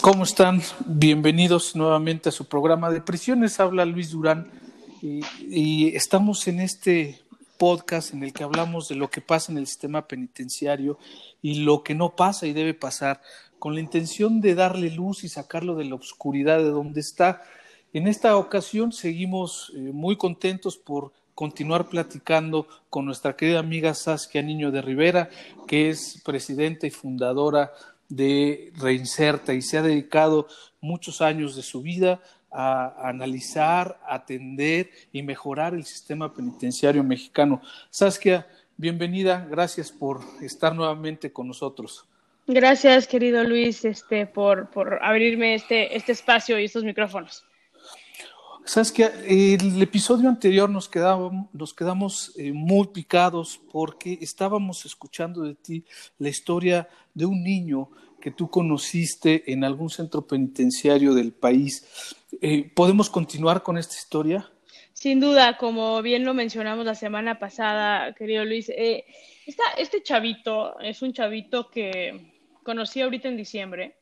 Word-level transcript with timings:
¿Cómo 0.00 0.24
están? 0.24 0.62
Bienvenidos 0.86 1.74
nuevamente 1.74 2.28
a 2.28 2.32
su 2.32 2.44
programa 2.46 2.90
de 2.90 3.00
prisiones. 3.00 3.58
Habla 3.58 3.84
Luis 3.84 4.10
Durán 4.10 4.50
y, 5.02 5.94
estamos 5.96 6.46
en 6.48 6.60
este 6.60 7.20
podcast 7.56 8.12
en 8.12 8.22
el 8.22 8.32
que 8.32 8.44
hablamos 8.44 8.88
de 8.88 8.94
lo 8.94 9.10
que 9.10 9.20
pasa 9.20 9.50
en 9.50 9.58
el 9.58 9.66
sistema 9.66 10.06
penitenciario 10.06 10.98
y 11.42 11.64
lo 11.64 11.82
que 11.82 11.94
no 11.94 12.14
pasa 12.14 12.46
y 12.46 12.52
debe 12.52 12.74
pasar, 12.74 13.20
con 13.58 13.74
la 13.74 13.80
intención 13.80 14.40
de 14.40 14.54
darle 14.54 14.90
luz 14.90 15.24
y 15.24 15.28
sacarlo 15.28 15.74
de 15.74 15.86
la 15.86 15.96
oscuridad 15.96 16.58
de 16.58 16.70
donde 16.70 17.00
está. 17.00 17.42
En 17.92 18.06
esta 18.06 18.36
ocasión 18.36 18.92
seguimos 18.92 19.72
eh, 19.74 19.78
muy 19.92 20.16
contentos 20.16 20.76
por 20.76 21.12
continuar 21.34 21.88
platicando 21.88 22.66
con 22.88 23.04
nuestra 23.04 23.36
querida 23.36 23.58
amiga 23.58 23.92
Saskia 23.94 24.42
Niño 24.42 24.70
de 24.70 24.82
Rivera, 24.82 25.30
que 25.66 25.90
es 25.90 26.22
presidenta 26.24 26.86
y 26.86 26.90
fundadora 26.90 27.72
de 27.72 27.95
Reinserta 28.08 29.54
y 29.54 29.62
se 29.62 29.78
ha 29.78 29.82
dedicado 29.82 30.48
muchos 30.80 31.20
años 31.20 31.56
de 31.56 31.62
su 31.62 31.82
vida 31.82 32.20
a 32.50 33.08
analizar, 33.08 34.00
atender 34.08 34.90
y 35.12 35.22
mejorar 35.22 35.74
el 35.74 35.84
sistema 35.84 36.32
penitenciario 36.32 37.04
mexicano. 37.04 37.60
Saskia, 37.90 38.46
bienvenida, 38.76 39.46
gracias 39.50 39.92
por 39.92 40.20
estar 40.40 40.74
nuevamente 40.74 41.32
con 41.32 41.48
nosotros. 41.48 42.06
Gracias, 42.46 43.08
querido 43.08 43.42
Luis, 43.42 43.84
este, 43.84 44.26
por, 44.26 44.70
por 44.70 45.02
abrirme 45.02 45.54
este, 45.54 45.96
este 45.96 46.12
espacio 46.12 46.58
y 46.58 46.64
estos 46.64 46.84
micrófonos. 46.84 47.44
Saskia, 48.66 49.12
el 49.24 49.80
episodio 49.80 50.28
anterior 50.28 50.68
nos, 50.68 50.88
quedamos, 50.88 51.46
nos 51.52 51.72
quedamos 51.72 52.32
eh, 52.36 52.50
muy 52.50 52.88
picados 52.88 53.60
porque 53.70 54.18
estábamos 54.20 54.84
escuchando 54.84 55.42
de 55.42 55.54
ti 55.54 55.84
la 56.18 56.30
historia 56.30 56.88
de 57.14 57.26
un 57.26 57.44
niño 57.44 57.88
que 58.20 58.32
tú 58.32 58.50
conociste 58.50 59.52
en 59.52 59.62
algún 59.62 59.88
centro 59.88 60.26
penitenciario 60.26 61.14
del 61.14 61.32
país. 61.32 62.16
Eh, 62.42 62.68
¿Podemos 62.74 63.08
continuar 63.08 63.62
con 63.62 63.78
esta 63.78 63.94
historia? 63.94 64.50
Sin 64.92 65.20
duda, 65.20 65.58
como 65.58 66.02
bien 66.02 66.24
lo 66.24 66.34
mencionamos 66.34 66.84
la 66.84 66.96
semana 66.96 67.38
pasada, 67.38 68.14
querido 68.14 68.44
Luis, 68.44 68.68
eh, 68.70 69.04
este 69.78 70.02
chavito 70.02 70.76
es 70.80 71.02
un 71.02 71.12
chavito 71.12 71.70
que 71.70 72.32
conocí 72.64 73.00
ahorita 73.00 73.28
en 73.28 73.36
diciembre. 73.36 73.94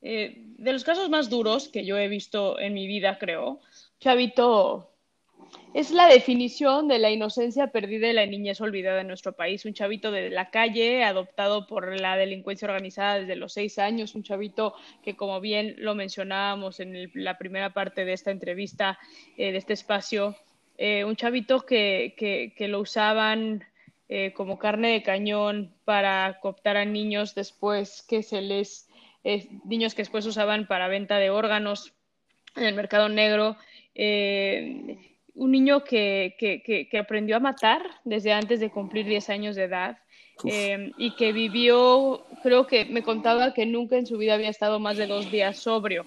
de 0.00 0.72
los 0.72 0.84
casos 0.84 1.10
más 1.10 1.28
duros 1.28 1.68
que 1.68 1.84
yo 1.84 1.98
he 1.98 2.08
visto 2.08 2.60
en 2.60 2.74
mi 2.74 2.86
vida, 2.86 3.18
creo, 3.18 3.60
chavito 4.00 4.90
es 5.74 5.90
la 5.90 6.08
definición 6.08 6.88
de 6.88 6.98
la 6.98 7.10
inocencia 7.10 7.66
perdida 7.66 8.08
y 8.08 8.14
la 8.14 8.24
niñez 8.24 8.60
olvidada 8.60 9.02
en 9.02 9.08
nuestro 9.08 9.34
país. 9.34 9.64
Un 9.64 9.74
chavito 9.74 10.10
de 10.10 10.30
la 10.30 10.50
calle, 10.50 11.04
adoptado 11.04 11.66
por 11.66 12.00
la 12.00 12.16
delincuencia 12.16 12.66
organizada 12.66 13.20
desde 13.20 13.36
los 13.36 13.52
seis 13.52 13.78
años, 13.78 14.14
un 14.14 14.22
chavito 14.22 14.74
que, 15.02 15.16
como 15.16 15.40
bien 15.40 15.74
lo 15.78 15.94
mencionábamos 15.94 16.80
en 16.80 17.10
la 17.12 17.36
primera 17.36 17.74
parte 17.74 18.06
de 18.06 18.14
esta 18.14 18.30
entrevista, 18.30 18.98
eh, 19.36 19.52
de 19.52 19.58
este 19.58 19.74
espacio, 19.74 20.34
eh, 20.78 21.04
un 21.04 21.16
chavito 21.16 21.60
que, 21.66 22.14
que, 22.16 22.68
lo 22.68 22.80
usaban 22.80 23.64
eh, 24.08 24.32
como 24.32 24.58
carne 24.58 24.92
de 24.92 25.02
cañón 25.02 25.74
para 25.84 26.38
cooptar 26.40 26.78
a 26.78 26.84
niños 26.86 27.34
después 27.34 28.02
que 28.08 28.22
se 28.22 28.40
les, 28.40 28.88
niños 29.64 29.94
que 29.94 30.02
después 30.02 30.24
usaban 30.24 30.66
para 30.66 30.88
venta 30.88 31.18
de 31.18 31.28
órganos 31.28 31.92
en 32.56 32.64
el 32.64 32.74
mercado 32.74 33.08
negro 33.08 33.56
eh, 33.98 34.98
un 35.34 35.50
niño 35.50 35.82
que, 35.82 36.36
que, 36.38 36.88
que, 36.90 36.98
aprendió 36.98 37.36
a 37.36 37.40
matar 37.40 37.82
desde 38.04 38.32
antes 38.32 38.60
de 38.60 38.70
cumplir 38.70 39.06
10 39.06 39.30
años 39.30 39.56
de 39.56 39.64
edad 39.64 39.98
eh, 40.44 40.92
y 40.98 41.14
que 41.16 41.32
vivió, 41.32 42.26
creo 42.42 42.66
que 42.66 42.84
me 42.84 43.02
contaba 43.02 43.54
que 43.54 43.64
nunca 43.64 43.96
en 43.96 44.06
su 44.06 44.18
vida 44.18 44.34
había 44.34 44.50
estado 44.50 44.80
más 44.80 44.98
de 44.98 45.06
dos 45.06 45.30
días 45.30 45.58
sobrio. 45.58 46.04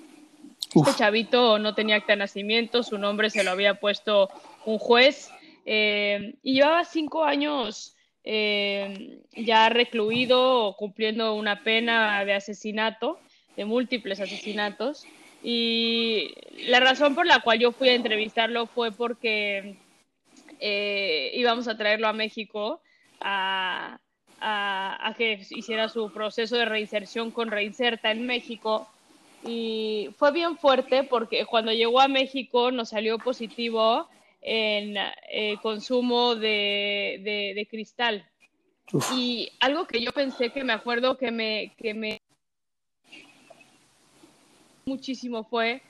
Este 0.76 0.94
chavito 0.96 1.58
no 1.58 1.74
tenía 1.74 1.96
acta 1.96 2.14
de 2.14 2.18
nacimiento, 2.18 2.84
su 2.84 3.00
nombre 3.00 3.32
se 3.32 3.44
lo 3.44 3.52
había 3.52 3.80
puesto 3.80 4.30
un 4.66 4.78
juez 4.78 5.32
eh, 5.66 6.36
y 6.44 6.54
llevaba 6.54 6.86
cinco 6.86 7.24
años 7.24 7.96
ya 8.24 9.70
recluido 9.70 10.76
cumpliendo 10.78 11.34
una 11.34 11.64
pena 11.64 12.24
de 12.26 12.34
asesinato, 12.34 13.20
de 13.58 13.66
múltiples 13.66 14.20
asesinatos. 14.20 15.08
Y 15.42 16.34
la 16.68 16.80
razón 16.80 17.16
por 17.16 17.26
la 17.26 17.40
cual 17.40 17.60
yo 17.60 17.72
fui 17.72 17.90
a 17.90 17.96
entrevistarlo 17.96 18.68
fue 18.68 18.92
porque 18.92 19.78
eh, 20.60 21.32
íbamos 21.36 21.68
a 21.68 21.78
traerlo 21.78 22.08
a 22.08 22.14
México 22.14 22.82
a, 23.22 24.00
a, 24.42 25.14
que 25.18 25.46
hiciera 25.52 25.90
su 25.90 26.12
proceso 26.12 26.58
de 26.58 26.66
reinserción 26.66 27.32
con 27.32 27.52
Reinserta 27.52 28.12
en 28.12 28.26
México. 28.26 28.88
Y 29.46 30.10
fue 30.18 30.32
bien 30.32 30.58
fuerte 30.58 31.04
porque 31.04 31.46
cuando 31.46 31.72
llegó 31.72 32.02
a 32.02 32.08
México 32.08 32.72
nos 32.72 32.90
salió 32.90 33.18
positivo 33.20 34.08
en 34.42 34.98
eh, 35.32 35.58
consumo 35.62 36.36
de, 36.36 37.54
de, 37.56 37.68
cristal. 37.70 38.26
Y 39.16 39.52
algo 39.60 39.86
que 39.86 40.02
yo 40.02 40.12
pensé 40.12 40.50
que 40.50 40.64
me 40.64 40.74
acuerdo 40.74 41.18
que 41.18 41.32
me, 41.32 41.74
que 41.78 41.94
me 41.94 42.22
muchísimo 44.90 45.44
fue 45.44 45.82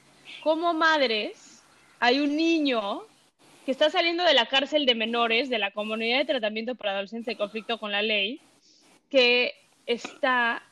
como 0.43 0.73
madres 0.73 1.63
hay 1.99 2.19
un 2.19 2.35
niño 2.35 3.01
que 3.65 3.71
está 3.71 3.89
saliendo 3.89 4.23
de 4.23 4.33
la 4.33 4.45
cárcel 4.47 4.85
de 4.85 4.95
menores 4.95 5.49
de 5.49 5.59
la 5.59 5.71
comunidad 5.71 6.19
de 6.19 6.25
tratamiento 6.25 6.75
para 6.75 6.91
adolescentes 6.91 7.31
en 7.31 7.37
conflicto 7.37 7.77
con 7.77 7.91
la 7.91 8.01
ley 8.01 8.39
que 9.09 9.53
está 9.85 10.63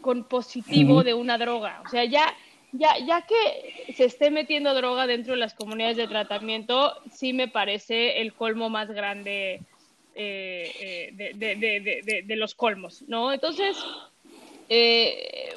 con 0.00 0.24
positivo 0.24 1.02
de 1.02 1.14
una 1.14 1.36
droga. 1.36 1.82
O 1.84 1.88
sea, 1.88 2.04
ya, 2.04 2.32
ya, 2.72 2.96
ya 3.04 3.22
que 3.22 3.92
se 3.94 4.04
esté 4.04 4.30
metiendo 4.30 4.72
droga 4.72 5.06
dentro 5.06 5.34
de 5.34 5.40
las 5.40 5.54
comunidades 5.54 5.96
de 5.96 6.06
tratamiento, 6.06 6.94
sí 7.12 7.32
me 7.32 7.48
parece 7.48 8.20
el 8.20 8.32
colmo 8.32 8.70
más 8.70 8.88
grande 8.88 9.60
eh, 10.14 11.10
eh, 11.12 12.22
de, 12.24 12.36
los 12.36 12.54
colmos, 12.54 13.02
¿no? 13.08 13.32
Entonces, 13.32 13.76
eh, 14.68 15.54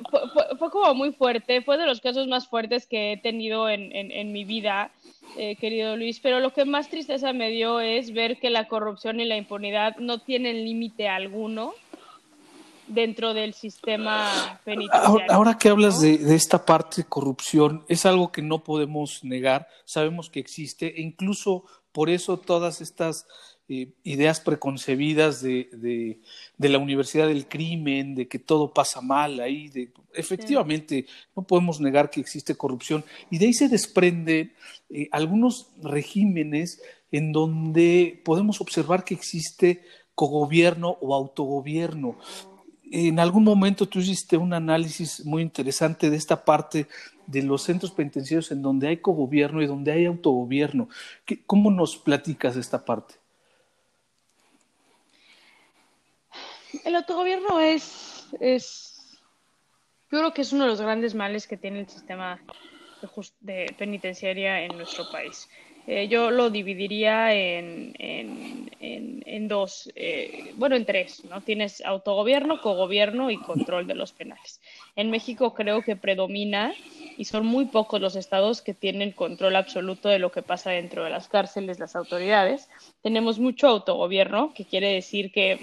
fue, 0.58 0.70
como 0.70 0.94
muy 0.94 1.12
fuerte, 1.12 1.62
fue 1.62 1.78
de 1.78 1.86
los 1.86 2.02
casos 2.02 2.28
más 2.28 2.47
fuertes 2.47 2.86
que 2.86 3.14
he 3.14 3.18
tenido 3.18 3.70
en, 3.70 4.31
mi 4.31 4.44
vida, 4.44 4.92
eh, 5.38 5.56
querido 5.56 5.97
Luis, 5.97 6.20
pero 6.20 6.40
lo 6.40 6.53
que 6.53 6.66
más 6.66 6.90
tristeza 6.90 7.34
me 7.34 7.50
dio 7.50 7.80
es 7.80 8.14
ver 8.14 8.40
que 8.40 8.50
la 8.50 8.68
corrupción 8.68 9.20
y 9.20 9.25
la 9.25 9.38
impunidad 9.38 9.97
no 9.97 10.20
tienen 10.20 10.64
límite 10.64 11.08
alguno 11.08 11.74
dentro 12.88 13.34
del 13.34 13.53
sistema 13.53 14.59
penitenciario. 14.64 15.31
Ahora, 15.31 15.58
que 15.58 15.70
hablas 15.70 16.02
de, 16.02 16.18
de, 16.18 16.36
esta 16.36 16.66
parte 16.66 17.03
de 17.03 17.08
corrupción, 17.08 17.86
es 17.88 18.06
algo 18.06 18.31
que 18.31 18.41
no 18.41 18.64
podemos 18.64 19.24
negar, 19.24 19.68
sabemos 19.86 20.30
que 20.30 20.40
existe 20.40 21.00
e 21.00 21.02
incluso 21.02 21.66
por 21.91 22.09
eso 22.09 22.38
todas 22.38 22.81
estas 22.81 23.28
eh, 23.72 23.91
ideas 24.03 24.40
preconcebidas 24.40 25.44
de, 25.44 26.19
la 26.57 26.80
Universidad 26.80 27.28
del 27.28 27.47
Crimen, 27.47 28.16
de 28.16 28.28
que 28.28 28.40
todo 28.40 28.74
pasa 28.74 29.00
mal 29.00 29.40
ahí. 29.40 29.72
Efectivamente, 30.16 31.06
no 31.35 31.44
podemos 31.44 31.79
negar 31.79 32.09
que 32.09 32.19
existe 32.19 32.56
corrupción. 32.56 33.06
Y 33.29 33.38
de 33.38 33.46
ahí 33.46 33.53
se 33.53 33.69
desprenden 33.69 34.53
eh, 34.90 35.08
algunos 35.11 35.67
regímenes 35.84 36.82
en 37.11 37.32
donde 37.32 38.20
podemos 38.26 38.59
observar 38.59 39.03
que 39.03 39.14
existe 39.14 39.84
cogobierno 40.16 40.97
o 40.99 41.14
autogobierno. 41.14 42.17
En 42.91 43.20
algún 43.20 43.44
momento 43.44 43.88
tú 43.88 43.99
hiciste 43.99 44.35
un 44.35 44.53
análisis 44.53 45.23
muy 45.23 45.44
interesante 45.44 46.09
de 46.09 46.17
esta 46.17 46.44
parte 46.44 46.88
de 47.28 47.44
los 47.44 47.61
centros 47.61 47.91
penitenciarios 47.91 48.52
en 48.52 48.64
donde 48.64 48.88
hay 48.88 48.97
cogobierno 48.97 49.61
y 49.61 49.67
donde 49.67 49.91
hay 49.91 50.05
autogobierno. 50.05 50.90
¿Cómo 51.46 51.70
nos 51.70 51.97
platicas 51.97 52.55
esta 52.55 52.84
parte? 52.84 53.19
El 56.90 56.96
autogobierno 56.96 57.59
es, 57.59 58.26
es, 58.40 59.20
yo 60.12 60.18
creo 60.18 60.34
que 60.34 60.41
es 60.41 60.52
uno 60.53 60.64
de 60.64 60.72
los 60.72 60.82
grandes 60.82 61.14
males 61.14 61.46
que 61.46 61.56
tiene 61.56 61.82
el 61.82 61.88
sistema 61.88 62.41
de, 63.41 63.76
penitenciaria 63.78 64.64
en 64.64 64.76
nuestro 64.76 65.08
país. 65.12 65.47
Eh, 65.86 66.08
yo 66.08 66.32
lo 66.32 66.50
dividiría 66.50 67.32
en, 67.36 67.94
en, 68.00 68.72
en, 68.80 69.47
dos, 69.47 69.91
eh, 69.96 70.52
bueno, 70.56 70.76
en 70.76 70.86
tres, 70.86 71.24
¿no? 71.26 71.41
Tienes 71.41 71.86
autogobierno, 71.86 72.59
cogobierno 72.59 73.30
y 73.30 73.38
control 73.38 73.85
de 73.85 73.94
los 73.94 74.12
penales. 74.12 74.59
En 74.96 75.12
México 75.12 75.53
creo 75.53 75.84
que 75.84 75.96
predomina 75.96 76.74
y 77.18 77.26
son 77.26 77.46
muy 77.46 77.66
pocos 77.66 78.02
los 78.02 78.16
estados 78.16 78.64
que 78.64 78.74
tienen 78.74 79.12
control 79.12 79.58
absoluto 79.58 80.09
de 80.09 80.18
lo 80.18 80.32
que 80.32 80.42
pasa 80.42 80.72
dentro 80.72 81.03
de 81.03 81.12
las 81.12 81.28
cárceles, 81.28 81.78
las 81.78 81.96
autoridades. 81.96 82.68
Tenemos 83.03 83.38
mucho 83.38 83.68
autogobierno, 83.68 84.56
que 84.56 84.66
quiere 84.66 84.92
decir 84.92 85.32
que 85.32 85.59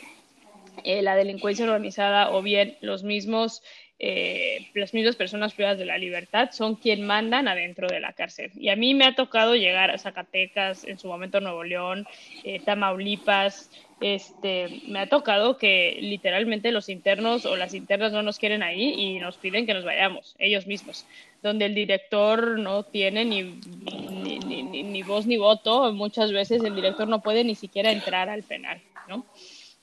eh, 0.85 1.03
la 1.03 1.17
delincuencia 1.17 1.65
organizada 1.65 2.31
o 2.31 2.43
bien 2.43 2.77
los 2.81 3.03
mismos 3.03 3.63
eh, 3.99 4.69
las 4.75 4.93
mismas 4.93 5.17
personas 5.17 5.55
privadas 5.55 5.79
de 5.79 5.87
la 5.87 5.97
libertad 5.97 6.51
son 6.53 6.75
quien 6.75 7.07
mandan 7.07 7.49
adentro 7.49 7.89
de 7.89 8.01
la 8.01 8.13
cárcel. 8.13 8.53
Y 8.55 8.69
a 8.69 8.77
mí 8.77 8.93
me 8.93 9.07
ha 9.07 9.15
tocado 9.15 9.57
llegar 9.57 9.91
a 9.91 9.97
Zacatecas, 9.97 10.85
en 10.85 10.99
su 10.99 11.09
momento 11.09 11.41
Nuevo 11.41 11.65
León, 11.65 12.07
eh, 12.45 12.61
Tamaulipas, 12.61 13.71
este, 14.03 14.83
me 14.87 14.99
ha 14.99 15.09
tocado 15.09 15.57
que 15.57 15.97
literalmente 15.99 16.73
los 16.73 16.91
internos 16.91 17.47
o 17.47 17.57
las 17.57 17.73
internas 17.73 18.13
no 18.13 18.23
nos 18.23 18.39
quieren 18.39 18.63
ahí 18.63 18.93
y 18.93 19.19
nos 19.19 19.39
piden 19.39 19.65
que 19.65 19.73
nos 19.73 19.85
vayamos, 19.85 20.37
ellos 20.39 20.67
mismos, 20.67 21.07
donde 21.43 21.65
el 21.65 21.75
director 21.75 22.59
no 22.59 22.83
tiene 22.83 23.25
ni, 23.25 23.43
ni, 23.43 25.03
voz 25.03 25.27
ni 25.27 25.39
voto, 25.39 25.91
muchas 25.95 26.33
veces 26.33 26.63
el 26.63 26.75
director 26.75 27.09
no 27.09 27.23
puede 27.23 27.45
ni 27.45 27.55
siquiera 27.55 27.91
entrar 27.91 28.29
al 28.29 28.43
penal, 28.43 28.83
¿no? 29.09 29.25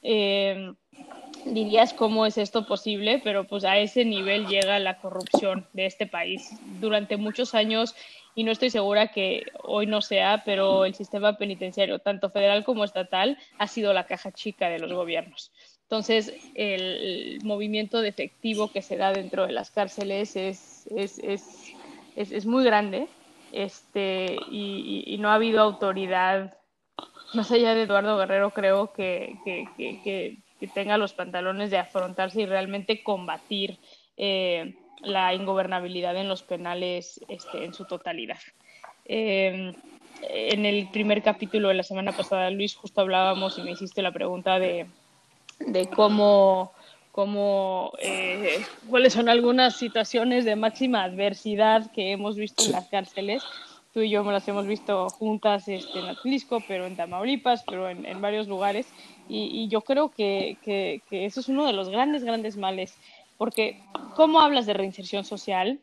Eh, 0.03 0.73
dirías 1.45 1.93
cómo 1.93 2.25
es 2.25 2.37
esto 2.37 2.65
posible, 2.65 3.21
pero 3.23 3.45
pues 3.45 3.63
a 3.63 3.77
ese 3.77 4.05
nivel 4.05 4.47
llega 4.47 4.79
la 4.79 4.99
corrupción 4.99 5.67
de 5.73 5.85
este 5.85 6.07
país. 6.07 6.51
Durante 6.79 7.17
muchos 7.17 7.53
años, 7.53 7.95
y 8.35 8.43
no 8.43 8.51
estoy 8.51 8.69
segura 8.69 9.09
que 9.09 9.45
hoy 9.63 9.85
no 9.85 10.01
sea, 10.01 10.43
pero 10.45 10.85
el 10.85 10.95
sistema 10.95 11.37
penitenciario, 11.37 11.99
tanto 11.99 12.29
federal 12.29 12.63
como 12.63 12.83
estatal, 12.83 13.37
ha 13.57 13.67
sido 13.67 13.93
la 13.93 14.05
caja 14.05 14.31
chica 14.31 14.69
de 14.69 14.79
los 14.79 14.91
gobiernos. 14.93 15.51
Entonces, 15.83 16.33
el, 16.55 17.39
movimiento 17.43 18.01
de 18.01 18.09
efectivo 18.09 18.71
que 18.71 18.81
se 18.81 18.97
da 18.97 19.11
dentro 19.11 19.45
de 19.45 19.53
las 19.53 19.69
cárceles 19.69 20.35
es, 20.35 20.87
es, 20.95 21.19
es, 21.19 21.73
es 22.15 22.45
muy 22.45 22.63
grande 22.63 23.07
este, 23.53 24.37
y, 24.49 25.03
y, 25.05 25.17
no 25.19 25.29
ha 25.29 25.35
habido 25.35 25.61
autoridad, 25.61 26.57
más 27.35 27.51
allá 27.51 27.73
de 27.75 27.83
Eduardo 27.83 28.17
Guerrero, 28.17 28.51
creo 28.51 28.93
que, 28.93 29.37
que, 29.43 29.67
que 29.77 30.37
que 30.63 30.67
tenga 30.69 30.97
los 30.97 31.11
pantalones 31.11 31.71
de 31.71 31.77
afrontarse 31.77 32.39
y 32.39 32.45
realmente 32.45 33.03
combatir 33.03 33.79
eh, 34.15 34.73
la 35.01 35.33
ingobernabilidad 35.33 36.15
en 36.15 36.29
los 36.29 36.41
penales 36.41 37.19
este, 37.27 37.65
en 37.65 37.73
su 37.73 37.83
totalidad. 37.83 38.37
Em, 39.03 39.73
en 40.21 40.65
el 40.65 40.87
primer 40.87 41.21
capítulo 41.21 41.67
de 41.67 41.73
la 41.73 41.83
semana 41.83 42.13
pasada, 42.13 42.49
Luis, 42.49 42.75
justo 42.75 43.01
hablábamos 43.01 43.57
y 43.57 43.61
me 43.61 43.71
hiciste 43.71 44.01
la 44.01 44.13
pregunta 44.13 44.57
de, 44.57 44.85
de 45.59 45.89
cómo, 45.89 46.71
cómo 47.11 47.91
eh, 47.99 48.63
cuáles 48.89 49.11
son 49.11 49.27
algunas 49.27 49.75
situaciones 49.75 50.45
de 50.45 50.55
máxima 50.55 51.03
adversidad 51.03 51.91
que 51.91 52.13
hemos 52.13 52.37
visto 52.37 52.63
en 52.63 52.71
las 52.71 52.87
cárceles 52.87 53.43
tú 53.93 54.01
y 54.01 54.09
yo 54.09 54.23
me 54.23 54.33
las 54.33 54.47
hemos 54.47 54.65
visto 54.65 55.07
juntas 55.09 55.67
este, 55.67 55.99
en 55.99 56.05
Atlisco, 56.07 56.61
pero 56.67 56.87
en 56.87 56.95
Tamaulipas, 56.95 57.63
pero 57.63 57.89
en, 57.89 58.05
en 58.05 58.21
varios 58.21 58.47
lugares. 58.47 58.87
Y, 59.29 59.67
yo 59.69 59.81
creo 59.81 60.09
que, 60.09 60.57
que, 60.63 61.01
eso 61.09 61.39
es 61.39 61.47
uno 61.47 61.65
de 61.65 61.73
los 61.73 61.89
grandes, 61.89 62.23
grandes 62.23 62.57
males, 62.57 62.97
porque 63.37 63.79
¿cómo 64.15 64.41
hablas 64.41 64.65
de 64.65 64.73
reinserción 64.73 65.23
social? 65.23 65.79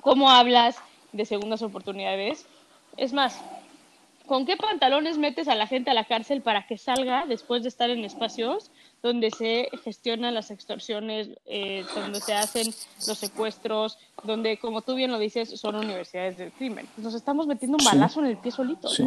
¿Cómo 0.00 0.30
hablas 0.30 0.76
de 1.12 1.24
segundas 1.24 1.62
oportunidades? 1.62 2.46
Es 2.96 3.12
más, 3.12 3.42
¿con 4.32 4.46
qué 4.46 4.56
pantalones 4.56 5.18
metes 5.18 5.46
a 5.46 5.54
la 5.54 5.66
gente 5.66 5.90
a 5.90 5.94
la 5.94 6.04
cárcel 6.04 6.40
para 6.40 6.66
que 6.66 6.78
salga 6.78 7.26
después 7.26 7.64
de 7.64 7.68
estar 7.68 7.90
en 7.90 8.02
espacios 8.02 8.70
donde 9.02 9.30
se 9.30 9.68
gestionan 9.84 10.32
las 10.32 10.50
extorsiones, 10.50 11.28
eh, 11.44 11.84
donde 11.94 12.18
se 12.18 12.32
hacen 12.32 12.64
los 13.06 13.18
secuestros, 13.18 13.98
donde, 14.24 14.56
como 14.56 14.80
tú 14.80 14.94
bien 14.94 15.10
lo 15.10 15.18
dices, 15.18 15.50
son 15.60 15.74
universidades 15.74 16.38
del 16.38 16.50
crimen? 16.50 16.88
Nos 16.96 17.12
estamos 17.12 17.46
metiendo 17.46 17.76
un 17.78 17.84
balazo 17.84 18.20
en 18.20 18.26
el 18.28 18.38
pie 18.38 18.52
solito. 18.52 18.88
Sí. 18.88 19.04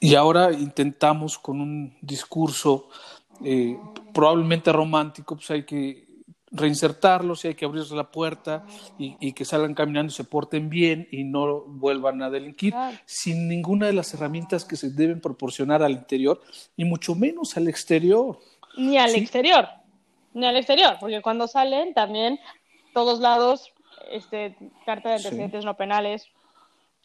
Y 0.00 0.16
ahora 0.16 0.52
intentamos 0.52 1.38
con 1.38 1.60
un 1.60 1.94
discurso 2.00 2.88
eh, 3.44 3.78
probablemente 4.12 4.72
romántico, 4.72 5.36
pues 5.36 5.48
hay 5.52 5.62
que 5.62 6.03
reinsertarlos 6.54 7.44
y 7.44 7.48
hay 7.48 7.54
que 7.54 7.64
abrirles 7.64 7.90
la 7.90 8.10
puerta 8.10 8.64
y, 8.96 9.32
que 9.32 9.44
salgan 9.44 9.74
caminando 9.74 10.10
y 10.10 10.14
se 10.14 10.24
porten 10.24 10.70
bien 10.70 11.08
y 11.10 11.24
no 11.24 11.62
vuelvan 11.62 12.22
a 12.22 12.30
delinquir 12.30 12.72
sin 13.04 13.48
ninguna 13.48 13.86
de 13.86 13.92
las 13.92 14.14
herramientas 14.14 14.64
que 14.64 14.76
se 14.76 14.90
deben 14.90 15.20
proporcionar 15.20 15.82
al 15.82 15.92
interior 15.92 16.40
y 16.76 16.84
mucho 16.84 17.14
menos 17.14 17.56
al 17.56 17.68
exterior. 17.68 18.38
Ni 18.76 18.96
al 18.96 19.14
exterior, 19.14 19.68
ni 20.32 20.46
al 20.46 20.56
exterior, 20.56 20.96
porque 21.00 21.20
cuando 21.20 21.48
salen 21.48 21.92
también 21.92 22.38
todos 22.92 23.20
lados, 23.20 23.72
este, 24.10 24.56
carta 24.86 25.10
de 25.10 25.16
antecedentes 25.16 25.64
no 25.64 25.76
penales, 25.76 26.28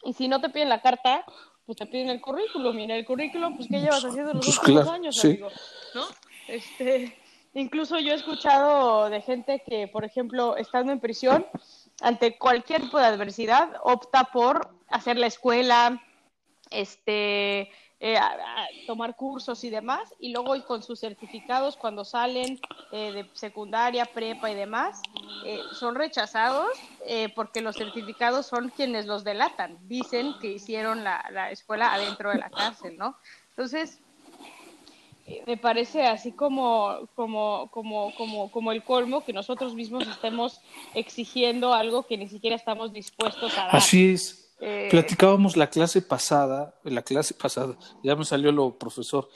y 0.04 0.12
si 0.12 0.28
no 0.28 0.40
te 0.40 0.48
piden 0.48 0.68
la 0.68 0.80
carta, 0.80 1.24
pues 1.66 1.76
te 1.76 1.86
piden 1.86 2.10
el 2.10 2.20
currículum, 2.20 2.74
mira 2.74 2.96
el 2.96 3.04
currículum, 3.04 3.56
pues 3.56 3.68
¿qué 3.68 3.80
llevas 3.80 4.04
haciendo 4.04 4.32
los 4.34 4.44
pues 4.44 4.58
últimos 4.58 4.88
años, 4.88 5.24
amigo? 5.24 5.48
¿No? 5.94 6.04
Este, 6.48 7.16
incluso 7.54 7.98
yo 7.98 8.12
he 8.12 8.16
escuchado 8.16 9.10
de 9.10 9.20
gente 9.20 9.62
que, 9.66 9.88
por 9.88 10.04
ejemplo, 10.04 10.56
estando 10.56 10.92
en 10.92 11.00
prisión, 11.00 11.46
ante 12.00 12.38
cualquier 12.38 12.82
tipo 12.82 12.98
de 12.98 13.06
adversidad, 13.06 13.68
opta 13.82 14.24
por 14.24 14.70
hacer 14.88 15.18
la 15.18 15.26
escuela, 15.26 16.02
este, 16.70 17.70
eh, 18.02 18.18
tomar 18.86 19.14
cursos 19.14 19.62
y 19.62 19.68
demás, 19.68 20.14
y 20.18 20.32
luego 20.32 20.54
con 20.64 20.82
sus 20.82 21.00
certificados 21.00 21.76
cuando 21.76 22.02
salen 22.04 22.58
eh, 22.92 23.12
de 23.12 23.30
secundaria, 23.34 24.06
prepa 24.06 24.50
y 24.50 24.54
demás, 24.54 25.02
eh, 25.44 25.60
son 25.72 25.94
rechazados 25.94 26.70
porque 27.34 27.60
los 27.60 27.76
certificados 27.76 28.46
son 28.46 28.70
quienes 28.70 29.06
los 29.06 29.24
delatan, 29.24 29.76
dicen 29.86 30.34
que 30.40 30.48
hicieron 30.52 31.04
la, 31.04 31.26
la 31.30 31.50
escuela 31.50 31.92
adentro 31.92 32.30
de 32.30 32.38
la 32.38 32.48
cárcel, 32.48 32.96
¿no? 32.96 33.16
Entonces, 33.50 34.00
me 35.46 35.56
parece 35.56 36.02
así 36.02 36.32
como, 36.32 37.08
como, 37.14 37.70
como, 37.70 38.14
como, 38.14 38.50
como 38.50 38.72
el 38.72 38.82
colmo 38.82 39.24
que 39.24 39.32
nosotros 39.32 39.74
mismos 39.74 40.06
estemos 40.06 40.60
exigiendo 40.94 41.74
algo 41.74 42.06
que 42.06 42.16
ni 42.16 42.28
siquiera 42.28 42.56
estamos 42.56 42.92
dispuestos 42.92 43.52
a 43.56 43.66
dar. 43.66 43.76
Así 43.76 44.12
es. 44.12 44.40
Eh, 44.60 44.88
platicábamos 44.90 45.56
la 45.56 45.70
clase 45.70 46.02
pasada, 46.02 46.74
la 46.84 47.02
clase 47.02 47.32
pasada, 47.32 47.76
ya 48.04 48.14
me 48.14 48.24
salió 48.24 48.52
lo 48.52 48.78
profesor. 48.78 49.28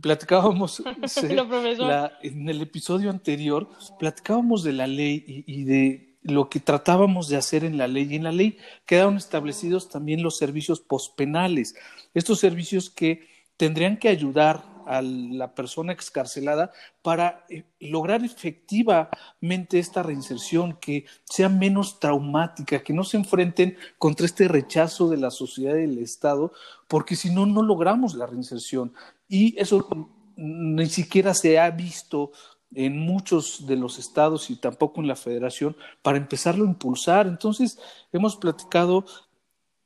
Platicábamos 0.00 0.82
en 2.22 2.48
el 2.48 2.62
episodio 2.62 3.10
anterior, 3.10 3.68
platicábamos 3.98 4.62
de 4.62 4.72
la 4.72 4.86
ley 4.86 5.44
y, 5.46 5.64
de 5.64 6.16
lo 6.22 6.48
que 6.48 6.60
tratábamos 6.60 7.28
de 7.28 7.36
hacer 7.36 7.64
en 7.64 7.76
la 7.76 7.88
ley. 7.88 8.06
Y 8.10 8.16
en 8.16 8.24
la 8.24 8.32
ley 8.32 8.56
quedaron 8.86 9.16
establecidos 9.16 9.88
también 9.88 10.22
los 10.22 10.38
servicios 10.38 10.80
pospenales, 10.80 11.74
estos 12.14 12.38
servicios 12.38 12.88
que 12.88 13.28
tendrían 13.56 13.98
que 13.98 14.08
ayudar 14.08 14.64
a 14.90 15.02
la 15.02 15.54
persona 15.54 15.92
excarcelada 15.92 16.72
para 17.00 17.46
eh, 17.48 17.62
lograr 17.78 18.24
efectivamente 18.24 19.78
esta 19.78 20.02
reinserción, 20.02 20.78
que 20.80 21.04
sea 21.22 21.48
menos 21.48 22.00
traumática, 22.00 22.82
que 22.82 22.92
no 22.92 23.04
se 23.04 23.16
enfrenten 23.16 23.76
contra 23.98 24.26
este 24.26 24.48
rechazo 24.48 25.08
de 25.08 25.18
la 25.18 25.30
sociedad 25.30 25.76
y 25.76 25.82
del 25.82 25.98
Estado, 25.98 26.52
porque 26.88 27.14
si 27.14 27.30
no, 27.30 27.46
no 27.46 27.62
logramos 27.62 28.14
la 28.14 28.26
reinserción. 28.26 28.92
Y 29.28 29.56
eso 29.60 29.88
ni 30.34 30.86
siquiera 30.86 31.34
se 31.34 31.60
ha 31.60 31.70
visto 31.70 32.32
en 32.74 32.98
muchos 32.98 33.68
de 33.68 33.76
los 33.76 33.96
estados 34.00 34.50
y 34.50 34.56
tampoco 34.56 35.00
en 35.00 35.06
la 35.06 35.14
federación 35.14 35.76
para 36.02 36.18
empezarlo 36.18 36.64
a 36.64 36.68
impulsar. 36.68 37.28
Entonces, 37.28 37.78
hemos 38.12 38.34
platicado 38.34 39.04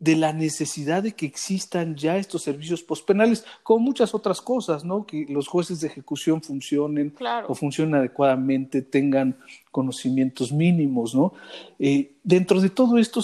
de 0.04 0.16
la 0.16 0.34
necesidad 0.34 1.02
de 1.02 1.12
que 1.12 1.24
existan 1.24 1.96
ya 1.96 2.18
estos 2.18 2.42
servicios 2.42 2.82
postpenales, 2.82 3.46
como 3.62 3.86
muchas 3.86 4.14
otras 4.14 4.42
cosas, 4.42 4.84
¿no? 4.84 5.06
Que 5.06 5.24
los 5.30 5.48
jueces 5.48 5.80
de 5.80 5.86
ejecución 5.86 6.42
funcionen 6.42 7.14
o 7.48 7.54
funcionen 7.54 7.94
adecuadamente, 7.94 8.82
tengan 8.82 9.38
conocimientos 9.70 10.52
mínimos, 10.52 11.14
¿no? 11.14 11.32
Eh, 11.78 12.12
dentro 12.22 12.60
de 12.60 12.68
todo 12.68 12.98
esto, 12.98 13.22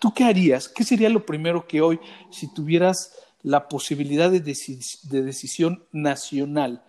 ¿tú 0.00 0.14
qué 0.14 0.24
harías? 0.24 0.70
¿Qué 0.70 0.84
sería 0.84 1.10
lo 1.10 1.26
primero 1.26 1.66
que 1.66 1.82
hoy, 1.82 2.00
si 2.30 2.52
tuvieras 2.52 3.14
la 3.42 3.68
posibilidad 3.68 4.30
de, 4.30 4.40
de 4.40 5.22
decisión 5.22 5.84
nacional, 5.92 6.82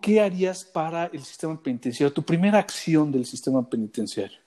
qué 0.00 0.20
harías 0.20 0.64
para 0.64 1.06
el 1.06 1.24
sistema 1.24 1.60
penitenciario? 1.60 2.14
Tu 2.14 2.22
primera 2.22 2.60
acción 2.60 3.10
del 3.10 3.26
sistema 3.26 3.68
penitenciario. 3.68 4.38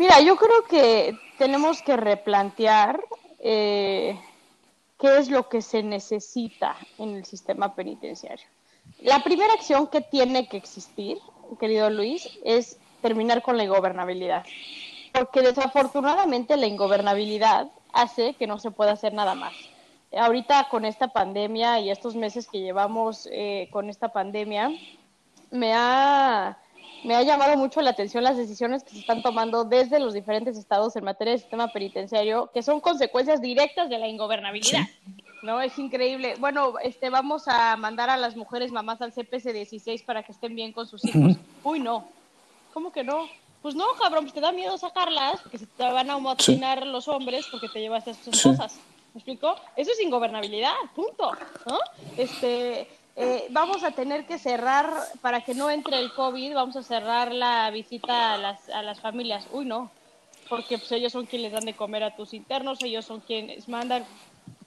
Mira, 0.00 0.18
yo 0.22 0.34
creo 0.36 0.64
que 0.64 1.14
tenemos 1.36 1.82
que 1.82 1.94
replantear 1.94 2.98
eh, 3.38 4.18
qué 4.98 5.18
es 5.18 5.28
lo 5.28 5.50
que 5.50 5.60
se 5.60 5.82
necesita 5.82 6.74
en 6.96 7.16
el 7.16 7.26
sistema 7.26 7.74
penitenciario. 7.74 8.46
La 9.02 9.22
primera 9.22 9.52
acción 9.52 9.88
que 9.88 10.00
tiene 10.00 10.48
que 10.48 10.56
existir, 10.56 11.18
querido 11.58 11.90
Luis, 11.90 12.30
es 12.46 12.78
terminar 13.02 13.42
con 13.42 13.58
la 13.58 13.64
ingobernabilidad. 13.64 14.46
Porque 15.12 15.42
desafortunadamente 15.42 16.56
la 16.56 16.66
ingobernabilidad 16.66 17.70
hace 17.92 18.32
que 18.32 18.46
no 18.46 18.58
se 18.58 18.70
pueda 18.70 18.92
hacer 18.92 19.12
nada 19.12 19.34
más. 19.34 19.52
Ahorita 20.16 20.66
con 20.70 20.86
esta 20.86 21.08
pandemia 21.08 21.78
y 21.78 21.90
estos 21.90 22.16
meses 22.16 22.48
que 22.48 22.60
llevamos 22.60 23.28
eh, 23.30 23.68
con 23.70 23.90
esta 23.90 24.08
pandemia, 24.08 24.70
me 25.50 25.74
ha, 25.74 26.56
me 27.04 27.14
ha 27.14 27.22
llamado 27.22 27.56
mucho 27.56 27.80
la 27.80 27.90
atención 27.90 28.24
las 28.24 28.36
decisiones 28.36 28.82
que 28.82 28.90
se 28.90 28.98
están 29.00 29.22
tomando 29.22 29.64
desde 29.64 29.98
los 30.00 30.14
diferentes 30.14 30.56
estados 30.56 30.96
en 30.96 31.04
materia 31.04 31.32
de 31.32 31.38
sistema 31.38 31.68
penitenciario, 31.68 32.50
que 32.52 32.62
son 32.62 32.80
consecuencias 32.80 33.40
directas 33.40 33.88
de 33.88 33.98
la 33.98 34.08
ingobernabilidad. 34.08 34.86
No, 35.42 35.60
es 35.60 35.78
increíble. 35.78 36.34
Bueno, 36.38 36.74
este, 36.82 37.08
vamos 37.08 37.48
a 37.48 37.76
mandar 37.76 38.10
a 38.10 38.16
las 38.16 38.36
mujeres 38.36 38.72
mamás 38.72 39.00
al 39.00 39.12
CPC 39.12 39.52
16 39.52 40.02
para 40.02 40.22
que 40.22 40.32
estén 40.32 40.54
bien 40.54 40.72
con 40.72 40.86
sus 40.86 41.04
hijos. 41.04 41.36
Uy, 41.64 41.80
no. 41.80 42.06
¿Cómo 42.74 42.92
que 42.92 43.02
no? 43.02 43.28
Pues 43.62 43.74
no, 43.74 43.84
cabrón, 44.00 44.24
pues 44.24 44.34
te 44.34 44.40
da 44.40 44.52
miedo 44.52 44.76
sacarlas 44.78 45.40
porque 45.42 45.58
se 45.58 45.66
te 45.66 45.82
van 45.82 46.10
a 46.10 46.14
amotinar 46.14 46.86
los 46.86 47.08
hombres 47.08 47.46
porque 47.50 47.68
te 47.68 47.80
llevaste 47.80 48.10
a 48.10 48.14
sus 48.14 48.42
cosas. 48.42 48.78
¿Me 49.12 49.18
explico? 49.18 49.56
Eso 49.76 49.90
es 49.92 50.00
ingobernabilidad, 50.00 50.74
punto. 50.94 51.32
¿no? 51.66 51.78
Este, 52.16 52.86
eh, 53.16 53.46
vamos 53.50 53.82
a 53.84 53.90
tener 53.90 54.26
que 54.26 54.38
cerrar, 54.38 54.92
para 55.20 55.42
que 55.42 55.54
no 55.54 55.70
entre 55.70 55.98
el 55.98 56.12
COVID, 56.12 56.54
vamos 56.54 56.76
a 56.76 56.82
cerrar 56.82 57.32
la 57.32 57.70
visita 57.70 58.34
a 58.34 58.38
las, 58.38 58.68
a 58.68 58.82
las 58.82 59.00
familias. 59.00 59.46
Uy, 59.52 59.64
no, 59.64 59.90
porque 60.48 60.78
pues, 60.78 60.90
ellos 60.92 61.12
son 61.12 61.26
quienes 61.26 61.52
dan 61.52 61.64
de 61.64 61.74
comer 61.74 62.02
a 62.02 62.16
tus 62.16 62.34
internos, 62.34 62.82
ellos 62.82 63.04
son 63.04 63.20
quienes 63.20 63.68
mandan 63.68 64.04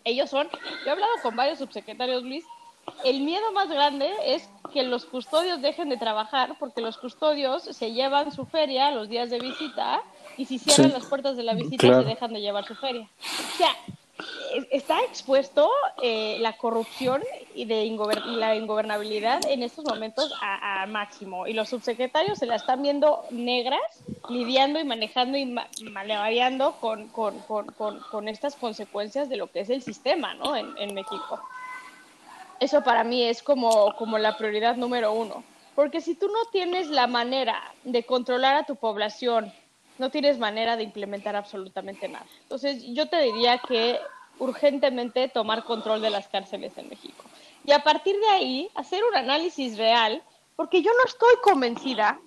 ellos 0.06 0.30
son, 0.30 0.50
yo 0.52 0.88
he 0.88 0.90
hablado 0.90 1.12
con 1.22 1.36
varios 1.36 1.60
subsecretarios, 1.60 2.24
Luis, 2.24 2.44
el 3.06 3.22
miedo 3.22 3.52
más 3.54 3.70
grande 3.70 4.12
es 4.26 4.50
que 4.74 4.84
los 4.84 5.06
custodios 5.06 5.62
dejen 5.62 5.88
de 5.90 5.98
trabajar 5.98 6.58
porque 6.60 6.82
los 6.82 6.98
custodios 6.98 7.64
se 7.64 7.94
llevan 7.94 8.32
su 8.34 8.46
feria 8.46 8.92
los 8.92 9.08
días 9.08 9.30
de 9.30 9.40
visita 9.40 10.02
y 10.38 10.46
si 10.46 10.60
cierran 10.60 10.92
las 10.92 11.06
puertas 11.06 11.38
de 11.38 11.44
la 11.44 11.54
visita 11.54 11.88
se 11.88 12.04
dejan 12.04 12.34
de 12.34 12.42
llevar 12.42 12.66
su 12.66 12.76
feria. 12.76 13.08
O 13.54 13.58
sea, 13.58 13.74
está 14.72 15.02
expuesto 15.04 15.70
eh, 16.02 16.38
la 16.40 16.58
corrupción 16.58 17.24
y 17.56 17.66
de 17.66 17.86
la 18.26 18.56
ingobernabilidad 18.56 19.42
en 19.50 19.64
estos 19.64 19.86
momentos 19.86 20.34
a, 20.42 20.86
máximo. 20.88 21.48
Y 21.48 21.54
los 21.54 21.70
subsecretarios 21.70 22.40
se 22.40 22.46
la 22.46 22.56
están 22.56 22.82
viendo 22.82 23.24
negras, 23.32 23.82
lidiando 24.30 24.80
y 24.80 24.84
manejando 24.84 25.38
y 25.38 25.46
malevariando 25.46 26.74
con, 26.80 27.08
con, 27.10 27.40
con, 27.40 27.72
con, 27.72 28.28
estas 28.28 28.56
consecuencias 28.56 29.30
de 29.30 29.38
lo 29.38 29.48
que 29.48 29.62
es 29.62 29.70
el 29.70 29.82
sistema 29.82 30.34
¿no? 30.34 30.56
en, 30.56 30.74
en 30.78 30.94
México. 30.94 31.40
Eso 32.60 32.84
para 32.84 33.04
mí 33.04 33.24
es 33.24 33.44
como, 33.44 33.96
como 33.96 34.18
la 34.18 34.38
prioridad 34.38 34.76
número 34.76 35.14
uno. 35.14 35.44
Porque 35.76 36.02
si 36.02 36.16
tú 36.16 36.28
no 36.28 36.50
tienes 36.52 36.90
la 36.90 37.08
manera 37.08 37.62
de 37.84 38.04
controlar 38.04 38.56
a 38.56 38.66
tu 38.66 38.76
población, 38.76 39.52
no 39.98 40.10
tienes 40.10 40.38
manera 40.40 40.78
de 40.78 40.84
implementar 40.84 41.36
absolutamente 41.36 42.08
nada. 42.08 42.26
Entonces, 42.44 42.84
yo 42.94 43.08
te 43.08 43.22
diría 43.22 43.60
que 43.60 44.00
urgentemente 44.40 45.28
tomar 45.30 45.64
control 45.64 46.02
de 46.02 46.10
las 46.10 46.28
cárceles 46.28 46.78
en 46.78 46.90
México. 46.90 47.24
Y 47.66 47.72
a 47.72 47.84
partir 47.84 48.16
de 48.20 48.28
ahí, 48.30 48.70
hacer 48.76 49.04
un 49.04 49.16
análisis 49.16 49.78
real, 49.78 50.22
porque 50.56 50.82
yo 50.82 50.92
no 50.92 51.06
estoy 51.06 51.36
convencida 51.42 52.20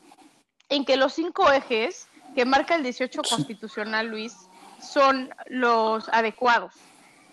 en 0.69 0.85
que 0.85 0.97
los 0.97 1.13
cinco 1.13 1.51
ejes 1.53 2.09
que 2.35 2.45
marca 2.45 2.75
el 2.75 2.83
18 2.83 3.23
constitucional, 3.23 4.09
Luis, 4.09 4.35
son 4.81 5.35
los 5.47 6.09
adecuados. 6.09 6.75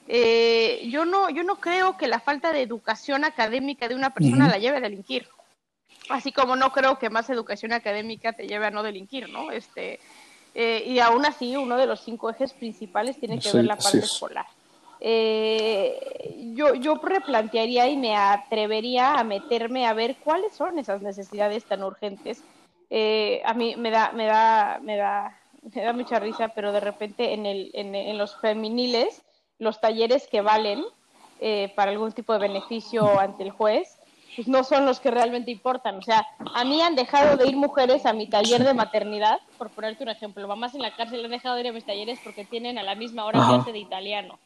Eh, 0.07 0.87
yo, 0.89 1.05
no, 1.05 1.29
yo 1.29 1.43
no 1.43 1.59
creo 1.59 1.97
que 1.97 2.07
la 2.07 2.19
falta 2.19 2.51
de 2.51 2.61
educación 2.61 3.23
académica 3.23 3.87
de 3.87 3.95
una 3.95 4.13
persona 4.13 4.49
la 4.49 4.57
lleve 4.57 4.77
a 4.77 4.81
delinquir. 4.81 5.27
Así 6.09 6.31
como 6.33 6.55
no 6.55 6.73
creo 6.73 6.99
que 6.99 7.09
más 7.09 7.29
educación 7.29 7.71
académica 7.71 8.33
te 8.33 8.47
lleve 8.47 8.65
a 8.65 8.71
no 8.71 8.83
delinquir, 8.83 9.29
¿no? 9.29 9.51
Este, 9.51 9.99
eh, 10.53 10.83
y 10.85 10.99
aún 10.99 11.25
así, 11.25 11.55
uno 11.55 11.77
de 11.77 11.85
los 11.85 12.01
cinco 12.01 12.29
ejes 12.29 12.53
principales 12.53 13.17
tiene 13.17 13.39
que 13.39 13.51
ver 13.51 13.65
la 13.65 13.77
parte 13.77 13.99
escolar. 13.99 14.45
Eh, 15.05 16.53
yo, 16.55 16.75
yo 16.75 16.95
replantearía 16.95 17.89
y 17.89 17.97
me 17.97 18.15
atrevería 18.15 19.15
a 19.15 19.25
meterme 19.25 19.85
a 19.85 19.93
ver 19.93 20.15
cuáles 20.23 20.53
son 20.53 20.79
esas 20.79 21.01
necesidades 21.01 21.65
tan 21.65 21.83
urgentes. 21.83 22.41
Eh, 22.89 23.41
a 23.43 23.53
mí 23.53 23.75
me 23.75 23.91
da, 23.91 24.13
me 24.13 24.25
da, 24.25 24.79
me 24.81 24.95
da, 24.95 25.37
me 25.61 25.83
da 25.83 25.91
mucha 25.91 26.19
risa, 26.19 26.47
pero 26.55 26.71
de 26.71 26.79
repente 26.79 27.33
en, 27.33 27.45
el, 27.45 27.69
en, 27.73 27.93
en 27.95 28.17
los 28.17 28.39
femeniles, 28.39 29.23
los 29.59 29.81
talleres 29.81 30.27
que 30.27 30.41
valen 30.41 30.83
para 31.75 31.91
algún 31.91 32.13
tipo 32.13 32.31
de 32.31 32.39
beneficio 32.39 33.19
ante 33.19 33.43
el 33.43 33.51
juez, 33.51 33.99
pues 34.35 34.47
no 34.47 34.63
son 34.63 34.85
los 34.85 34.99
que 34.99 35.11
realmente 35.11 35.51
importan. 35.51 35.97
O 35.97 36.01
sea, 36.01 36.25
a 36.53 36.63
mí 36.63 36.81
han 36.81 36.95
dejado 36.95 37.37
de 37.37 37.47
ir 37.47 37.55
mujeres 37.55 38.05
a 38.05 38.13
mi 38.13 38.27
taller 38.27 38.63
de 38.63 38.73
maternidad, 38.73 39.39
por 39.57 39.69
ponerte 39.69 40.03
un 40.03 40.09
ejemplo. 40.09 40.47
Mamás 40.47 40.75
en 40.75 40.81
la 40.81 40.95
cárcel 40.95 41.25
han 41.25 41.31
dejado 41.31 41.55
de 41.55 41.61
ir 41.61 41.67
a 41.67 41.73
mis 41.73 41.85
talleres 41.85 42.19
porque 42.23 42.45
tienen 42.45 42.77
a 42.77 42.83
la 42.83 42.95
misma 42.95 43.25
hora 43.25 43.45
clase 43.47 43.71
de 43.71 43.79
italiano. 43.79 44.39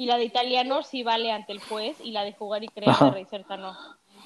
Y 0.00 0.06
la 0.06 0.16
de 0.16 0.24
italiano 0.24 0.82
sí 0.82 1.02
vale 1.02 1.30
ante 1.30 1.52
el 1.52 1.60
juez 1.60 1.98
y 2.02 2.12
la 2.12 2.24
de 2.24 2.32
jugar 2.32 2.64
y 2.64 2.68
creer 2.68 2.96
de 2.96 3.10
reinserta 3.10 3.58
no. 3.58 3.76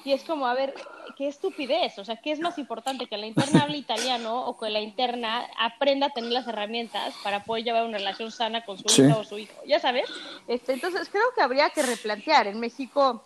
Y 0.05 0.13
es 0.13 0.23
como, 0.23 0.47
a 0.47 0.53
ver, 0.53 0.73
qué 1.17 1.27
estupidez. 1.27 1.99
O 1.99 2.05
sea, 2.05 2.15
¿qué 2.15 2.31
es 2.31 2.39
más 2.39 2.57
importante? 2.57 3.07
Que 3.07 3.17
la 3.17 3.25
interna 3.25 3.63
hable 3.63 3.75
italiano 3.75 4.45
o 4.45 4.57
que 4.57 4.69
la 4.69 4.79
interna 4.79 5.45
aprenda 5.59 6.07
a 6.07 6.09
tener 6.11 6.31
las 6.31 6.47
herramientas 6.47 7.13
para 7.25 7.43
poder 7.43 7.65
llevar 7.65 7.83
una 7.83 7.97
relación 7.97 8.31
sana 8.31 8.63
con 8.63 8.77
su 8.77 8.85
hija 8.85 9.17
o 9.17 9.25
su 9.25 9.37
hijo. 9.37 9.53
Ya 9.67 9.81
sabes. 9.81 10.09
Este, 10.47 10.71
entonces, 10.71 11.09
creo 11.09 11.25
que 11.35 11.41
habría 11.41 11.69
que 11.71 11.83
replantear. 11.83 12.47
En 12.47 12.61
México 12.61 13.25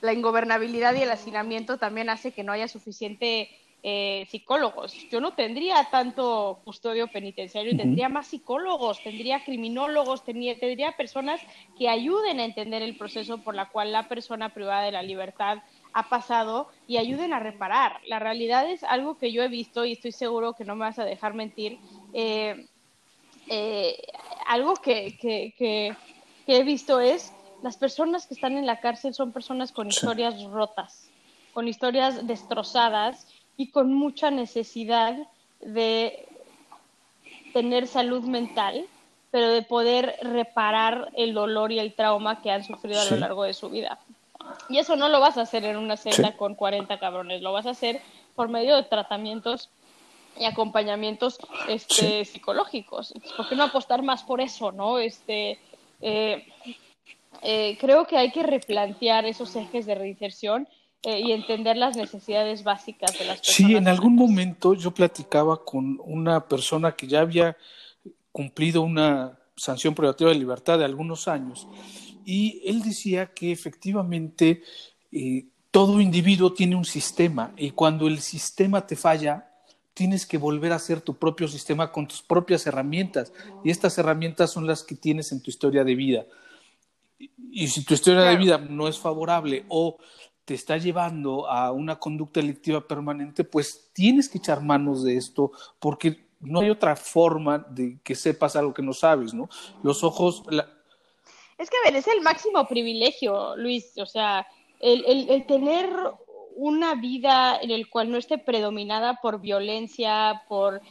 la 0.00 0.12
ingobernabilidad 0.12 0.92
y 0.94 1.02
el 1.02 1.10
hacinamiento 1.12 1.78
también 1.78 2.10
hace 2.10 2.32
que 2.32 2.42
no 2.42 2.50
haya 2.50 2.66
suficiente 2.66 3.48
eh, 3.86 4.26
psicólogos. 4.30 4.94
Yo 5.10 5.20
no 5.20 5.34
tendría 5.34 5.84
tanto 5.90 6.60
custodio 6.64 7.06
penitenciario, 7.08 7.76
tendría 7.76 8.08
más 8.08 8.28
psicólogos, 8.28 9.02
tendría 9.02 9.44
criminólogos, 9.44 10.24
tendría, 10.24 10.58
tendría 10.58 10.92
personas 10.92 11.38
que 11.78 11.90
ayuden 11.90 12.40
a 12.40 12.46
entender 12.46 12.80
el 12.80 12.96
proceso 12.96 13.42
por 13.42 13.54
la 13.54 13.68
cual 13.68 13.92
la 13.92 14.08
persona 14.08 14.54
privada 14.54 14.84
de 14.84 14.92
la 14.92 15.02
libertad 15.02 15.58
ha 15.92 16.08
pasado 16.08 16.70
y 16.88 16.96
ayuden 16.96 17.34
a 17.34 17.40
reparar. 17.40 18.00
La 18.06 18.18
realidad 18.18 18.70
es 18.70 18.82
algo 18.84 19.18
que 19.18 19.32
yo 19.32 19.42
he 19.42 19.48
visto 19.48 19.84
y 19.84 19.92
estoy 19.92 20.12
seguro 20.12 20.54
que 20.54 20.64
no 20.64 20.76
me 20.76 20.86
vas 20.86 20.98
a 20.98 21.04
dejar 21.04 21.34
mentir. 21.34 21.78
Eh, 22.14 22.66
eh, 23.48 24.02
algo 24.46 24.76
que, 24.76 25.18
que, 25.18 25.52
que 25.58 26.56
he 26.56 26.62
visto 26.62 27.00
es 27.00 27.34
las 27.62 27.76
personas 27.76 28.26
que 28.26 28.32
están 28.32 28.56
en 28.56 28.64
la 28.64 28.80
cárcel 28.80 29.12
son 29.12 29.30
personas 29.30 29.72
con 29.72 29.88
historias 29.88 30.42
rotas, 30.44 31.10
con 31.52 31.68
historias 31.68 32.26
destrozadas 32.26 33.26
y 33.56 33.70
con 33.70 33.92
mucha 33.92 34.30
necesidad 34.30 35.16
de 35.60 36.26
tener 37.52 37.86
salud 37.86 38.24
mental, 38.24 38.86
pero 39.30 39.48
de 39.48 39.62
poder 39.62 40.16
reparar 40.22 41.10
el 41.16 41.34
dolor 41.34 41.72
y 41.72 41.78
el 41.78 41.94
trauma 41.94 42.42
que 42.42 42.50
han 42.50 42.64
sufrido 42.64 43.00
a 43.00 43.04
lo 43.06 43.16
largo 43.16 43.44
de 43.44 43.54
su 43.54 43.70
vida. 43.70 43.98
Y 44.68 44.78
eso 44.78 44.96
no 44.96 45.08
lo 45.08 45.20
vas 45.20 45.38
a 45.38 45.42
hacer 45.42 45.64
en 45.64 45.76
una 45.76 45.96
celda 45.96 46.36
con 46.36 46.54
40 46.54 46.98
cabrones, 46.98 47.42
lo 47.42 47.52
vas 47.52 47.66
a 47.66 47.70
hacer 47.70 48.00
por 48.34 48.48
medio 48.48 48.76
de 48.76 48.82
tratamientos 48.84 49.70
y 50.38 50.44
acompañamientos 50.44 51.38
este, 51.68 52.24
psicológicos. 52.24 53.14
¿Por 53.36 53.48
qué 53.48 53.54
no 53.54 53.64
apostar 53.64 54.02
más 54.02 54.22
por 54.24 54.40
eso, 54.40 54.72
no? 54.72 54.98
Este, 54.98 55.58
eh, 56.00 56.46
eh, 57.42 57.76
creo 57.80 58.06
que 58.06 58.18
hay 58.18 58.30
que 58.32 58.42
replantear 58.42 59.24
esos 59.26 59.54
ejes 59.54 59.86
de 59.86 59.94
reinserción 59.94 60.68
eh, 61.04 61.20
y 61.20 61.32
entender 61.32 61.76
las 61.76 61.96
necesidades 61.96 62.64
básicas 62.64 63.12
de 63.18 63.26
las 63.26 63.38
personas. 63.38 63.56
Sí, 63.56 63.76
en 63.76 63.88
algún 63.88 64.14
momento 64.14 64.74
yo 64.74 64.90
platicaba 64.92 65.62
con 65.64 66.00
una 66.04 66.48
persona 66.48 66.92
que 66.92 67.06
ya 67.06 67.20
había 67.20 67.56
cumplido 68.32 68.82
una 68.82 69.38
sanción 69.54 69.94
privativa 69.94 70.30
de 70.30 70.36
libertad 70.36 70.78
de 70.78 70.84
algunos 70.84 71.28
años 71.28 71.68
y 72.24 72.62
él 72.64 72.82
decía 72.82 73.26
que 73.26 73.52
efectivamente 73.52 74.62
eh, 75.12 75.46
todo 75.70 76.00
individuo 76.00 76.52
tiene 76.52 76.76
un 76.76 76.84
sistema 76.84 77.52
y 77.56 77.72
cuando 77.72 78.06
el 78.06 78.20
sistema 78.20 78.86
te 78.86 78.96
falla, 78.96 79.50
tienes 79.92 80.26
que 80.26 80.38
volver 80.38 80.72
a 80.72 80.76
hacer 80.76 81.00
tu 81.00 81.16
propio 81.16 81.48
sistema 81.48 81.92
con 81.92 82.08
tus 82.08 82.22
propias 82.22 82.66
herramientas 82.66 83.32
y 83.62 83.70
estas 83.70 83.98
herramientas 83.98 84.50
son 84.50 84.66
las 84.66 84.82
que 84.82 84.94
tienes 84.94 85.32
en 85.32 85.42
tu 85.42 85.50
historia 85.50 85.84
de 85.84 85.94
vida. 85.94 86.26
Y 87.50 87.68
si 87.68 87.84
tu 87.84 87.94
historia 87.94 88.22
de 88.22 88.36
vida 88.36 88.58
no 88.58 88.88
es 88.88 88.98
favorable 88.98 89.64
o 89.68 89.98
te 90.44 90.54
está 90.54 90.76
llevando 90.76 91.48
a 91.48 91.72
una 91.72 91.98
conducta 91.98 92.40
delictiva 92.40 92.86
permanente, 92.86 93.44
pues 93.44 93.90
tienes 93.92 94.28
que 94.28 94.38
echar 94.38 94.62
manos 94.62 95.02
de 95.02 95.16
esto 95.16 95.52
porque 95.78 96.28
no 96.40 96.60
hay 96.60 96.70
otra 96.70 96.96
forma 96.96 97.58
de 97.58 97.98
que 98.02 98.14
sepas 98.14 98.56
algo 98.56 98.74
que 98.74 98.82
no 98.82 98.92
sabes, 98.92 99.32
¿no? 99.32 99.48
Los 99.82 100.04
ojos... 100.04 100.42
Es 101.56 101.70
que, 101.70 101.76
a 101.76 101.90
ver, 101.90 101.96
es 101.96 102.08
el 102.08 102.20
máximo 102.20 102.66
privilegio, 102.66 103.56
Luis, 103.56 103.96
o 103.96 104.06
sea, 104.06 104.46
el, 104.80 105.04
el, 105.30 105.46
tener 105.46 105.88
una 106.56 106.94
vida 106.96 107.58
en 107.62 107.70
el 107.70 107.88
cual 107.88 108.10
no 108.10 108.18
esté 108.18 108.38
predominada 108.38 109.20
por 109.22 109.40
violencia, 109.40 110.42
por, 110.48 110.82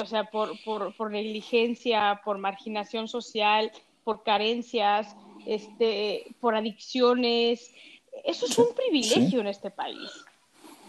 o 0.00 0.06
sea, 0.06 0.24
por, 0.24 0.52
por, 0.64 0.96
por 0.96 1.10
negligencia, 1.10 2.20
por 2.24 2.38
marginación 2.38 3.08
social, 3.08 3.70
por 4.04 4.22
carencias, 4.22 5.14
este, 5.46 6.34
por 6.40 6.54
adicciones. 6.54 7.72
Eso 8.24 8.46
es 8.46 8.58
un 8.58 8.74
privilegio 8.74 9.40
en 9.40 9.46
este 9.46 9.70
país. 9.70 10.10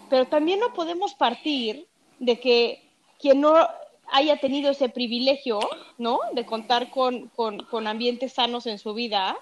Pero 0.09 0.25
también 0.25 0.59
no 0.59 0.73
podemos 0.73 1.13
partir 1.13 1.87
de 2.19 2.39
que 2.39 2.83
quien 3.19 3.41
no 3.41 3.55
haya 4.11 4.37
tenido 4.37 4.71
ese 4.71 4.89
privilegio, 4.89 5.59
¿no? 5.97 6.19
De 6.33 6.45
contar 6.45 6.89
con, 6.89 7.29
con, 7.29 7.87
ambientes 7.87 8.33
sanos 8.33 8.65
en 8.65 8.79
su 8.79 8.93
vida, 8.93 9.37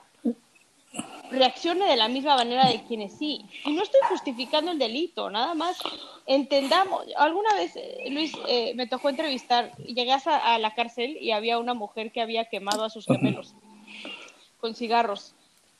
reaccione 1.30 1.86
de 1.86 1.96
la 1.96 2.08
misma 2.08 2.36
manera 2.36 2.68
de 2.68 2.84
quienes 2.84 3.18
sí. 3.18 3.46
Y 3.66 3.72
no 3.74 3.84
estoy 3.84 4.02
justificando 4.10 4.72
el 4.72 4.80
delito, 4.80 5.30
nada 5.30 5.54
más 5.54 5.78
entendamos. 6.26 7.06
Alguna 7.18 7.54
vez, 7.56 7.76
eh, 7.76 8.08
Luis, 8.10 8.34
eh, 8.48 8.74
me 8.76 8.88
tocó 8.88 9.10
entrevistar, 9.10 9.76
llegas 9.78 10.26
a, 10.28 10.58
la 10.58 10.74
cárcel 10.74 11.18
y 11.20 11.32
había 11.32 11.60
una 11.60 11.74
mujer 11.74 12.12
que 12.12 12.22
había 12.22 12.46
quemado 12.46 12.84
a 12.84 12.90
sus 12.90 13.06
gemelos 13.06 13.54
con 14.60 14.74
cigarros. 14.76 15.36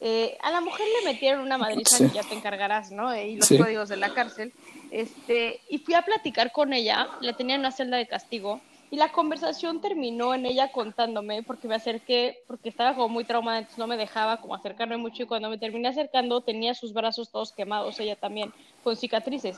Eh, 0.08 0.38
a 0.44 0.52
la 0.52 0.62
mujer 0.62 0.86
le 1.00 1.12
metieron 1.12 1.42
una 1.42 1.58
madriza 1.58 2.06
y 2.06 2.12
ya 2.12 2.22
te 2.22 2.36
encargarás, 2.36 2.92
¿no? 2.92 3.20
Y 3.20 3.38
los 3.38 3.50
códigos 3.50 3.90
de 3.90 3.98
la 3.98 4.14
cárcel. 4.14 4.54
Este, 4.92 5.62
y 5.68 5.80
fui 5.80 5.96
a 5.96 6.04
platicar 6.04 6.52
con 6.52 6.74
ella, 6.74 7.08
la 7.22 7.34
tenía 7.34 7.56
en 7.56 7.62
una 7.62 7.72
celda 7.72 7.98
de 7.98 8.06
castigo, 8.06 8.62
y 8.92 8.98
la 8.98 9.12
conversación 9.12 9.82
terminó 9.82 10.36
en 10.36 10.46
ella 10.46 10.72
contándome, 10.72 11.42
porque 11.42 11.68
me 11.68 11.74
acerqué, 11.74 12.44
porque 12.46 12.70
estaba 12.70 12.94
como 12.94 13.10
muy 13.10 13.24
traumada, 13.26 13.58
entonces 13.58 13.80
no 13.80 13.88
me 13.88 13.98
dejaba 13.98 14.42
como 14.42 14.54
acercarme 14.54 14.96
mucho, 14.98 15.24
y 15.24 15.26
cuando 15.26 15.50
me 15.50 15.58
terminé 15.58 15.88
acercando 15.88 16.42
tenía 16.42 16.76
sus 16.76 16.94
brazos 16.94 17.32
todos 17.32 17.52
quemados, 17.52 18.00
ella 18.00 18.16
también, 18.16 18.54
con 18.84 18.96
cicatrices. 18.96 19.58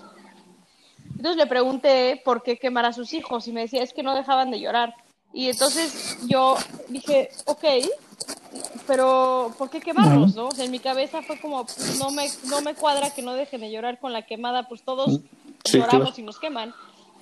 Entonces 1.10 1.36
le 1.36 1.48
pregunté 1.48 2.22
por 2.24 2.42
qué 2.42 2.58
quemar 2.58 2.86
a 2.86 2.94
sus 2.94 3.12
hijos, 3.12 3.50
y 3.50 3.52
me 3.52 3.64
decía, 3.64 3.84
es 3.84 3.92
que 3.92 4.02
no 4.02 4.16
dejaban 4.16 4.50
de 4.50 4.62
llorar. 4.62 4.94
Y 5.34 5.50
entonces 5.50 6.20
yo 6.26 6.56
dije, 6.88 7.32
ok, 7.48 7.66
pero 8.86 9.54
¿por 9.58 9.70
qué 9.70 9.80
quemarlos, 9.80 10.36
no? 10.36 10.48
O 10.48 10.52
sea, 10.52 10.66
en 10.66 10.72
mi 10.72 10.80
cabeza 10.80 11.22
fue 11.22 11.40
como, 11.40 11.66
no 12.00 12.12
me, 12.12 12.28
no 12.50 12.62
me 12.62 12.74
cuadra 12.76 13.14
que 13.14 13.22
no 13.22 13.34
dejen 13.34 13.62
de 13.62 13.72
llorar 13.72 14.00
con 14.00 14.14
la 14.14 14.24
quemada, 14.24 14.68
pues 14.68 14.84
todos 14.84 15.20
lloramos 15.66 16.18
y 16.20 16.24
nos 16.24 16.40
queman. 16.40 16.74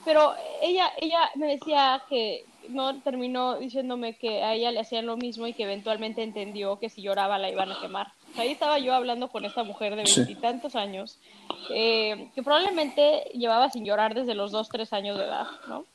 Pero 0.04 0.34
ella, 0.62 0.92
ella 1.02 1.32
me 1.36 1.48
decía 1.48 2.04
que 2.08 2.46
no 2.70 3.02
terminó 3.02 3.56
diciéndome 3.58 4.16
que 4.16 4.44
a 4.44 4.54
ella 4.54 4.72
le 4.72 4.80
hacían 4.80 5.06
lo 5.06 5.18
mismo 5.18 5.48
y 5.48 5.54
que 5.54 5.64
eventualmente 5.64 6.24
entendió 6.24 6.80
que 6.80 6.90
si 6.90 7.02
lloraba 7.02 7.38
la 7.38 7.50
iban 7.50 7.72
a 7.72 7.80
quemar. 7.80 8.12
ahí 8.38 8.52
estaba 8.52 8.80
yo 8.80 8.94
hablando 8.94 9.30
con 9.30 9.46
esta 9.46 9.64
mujer 9.64 9.96
de 9.96 10.04
veintitantos 10.04 10.76
años, 10.76 11.20
eh, 11.72 12.30
que 12.36 12.44
probablemente 12.44 13.30
llevaba 13.34 13.70
sin 13.70 13.86
llorar 13.86 14.14
desde 14.14 14.36
los 14.36 14.52
dos, 14.52 14.70
tres 14.70 14.94
años 14.94 15.18
de 15.18 15.26
edad, 15.26 15.48
¿no? 15.68 15.86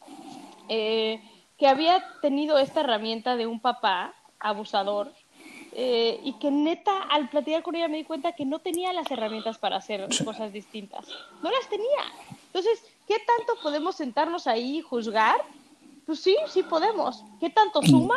Eh, 0.69 1.21
que 1.59 1.69
había 1.69 2.05
tenido 2.23 2.59
esta 2.59 2.81
herramienta 2.81 3.37
de 3.37 3.47
un 3.47 3.61
papá 3.61 4.15
abusador 4.39 5.13
eh, 5.83 6.21
y 6.25 6.35
que 6.35 6.51
neta 6.51 7.05
al 7.05 7.31
platicar 7.31 7.63
con 7.63 7.75
ella 7.75 7.89
me 7.89 7.97
di 7.97 8.05
cuenta 8.05 8.33
que 8.33 8.45
no 8.45 8.59
tenía 8.59 8.93
las 8.93 9.11
herramientas 9.11 9.57
para 9.57 9.77
hacer 9.77 10.07
cosas 10.27 10.53
distintas. 10.53 11.07
No 11.43 11.51
las 11.51 11.71
tenía. 11.71 12.03
Entonces, 12.49 12.85
¿qué 13.09 13.17
tanto 13.27 13.55
podemos 13.63 13.97
sentarnos 13.97 14.47
ahí 14.47 14.77
y 14.77 14.83
juzgar? 14.83 15.37
Pues 16.05 16.21
sí, 16.21 16.37
sí 16.49 16.63
podemos. 16.65 17.25
¿Qué 17.41 17.49
tanto 17.49 17.81
suma? 17.81 18.15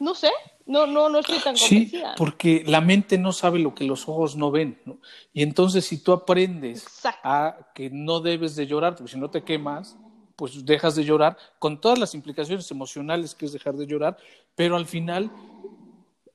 No 0.00 0.12
sé. 0.12 0.32
No, 0.66 0.88
no, 0.88 1.08
no 1.08 1.20
estoy 1.20 1.38
tan 1.38 1.56
convencida. 1.56 2.10
Sí, 2.10 2.14
porque 2.16 2.64
la 2.66 2.80
mente 2.80 3.16
no 3.16 3.30
sabe 3.30 3.60
lo 3.60 3.76
que 3.76 3.84
los 3.84 4.08
ojos 4.08 4.34
no 4.34 4.50
ven, 4.50 4.80
¿no? 4.84 4.98
Y 5.32 5.44
entonces 5.44 5.84
si 5.84 5.98
tú 6.02 6.10
aprendes 6.10 6.84
a 7.22 7.58
que 7.76 7.90
no 7.90 8.18
debes 8.18 8.56
de 8.56 8.66
llorar, 8.66 8.96
porque 8.96 9.12
si 9.12 9.18
no 9.20 9.30
te 9.30 9.44
quemas, 9.44 9.96
pues 10.34 10.64
dejas 10.64 10.96
de 10.96 11.04
llorar, 11.04 11.38
con 11.60 11.80
todas 11.80 12.00
las 12.00 12.12
implicaciones 12.14 12.68
emocionales 12.72 13.36
que 13.36 13.46
es 13.46 13.52
dejar 13.52 13.76
de 13.76 13.86
llorar, 13.86 14.16
pero 14.56 14.74
al 14.74 14.86
final 14.86 15.30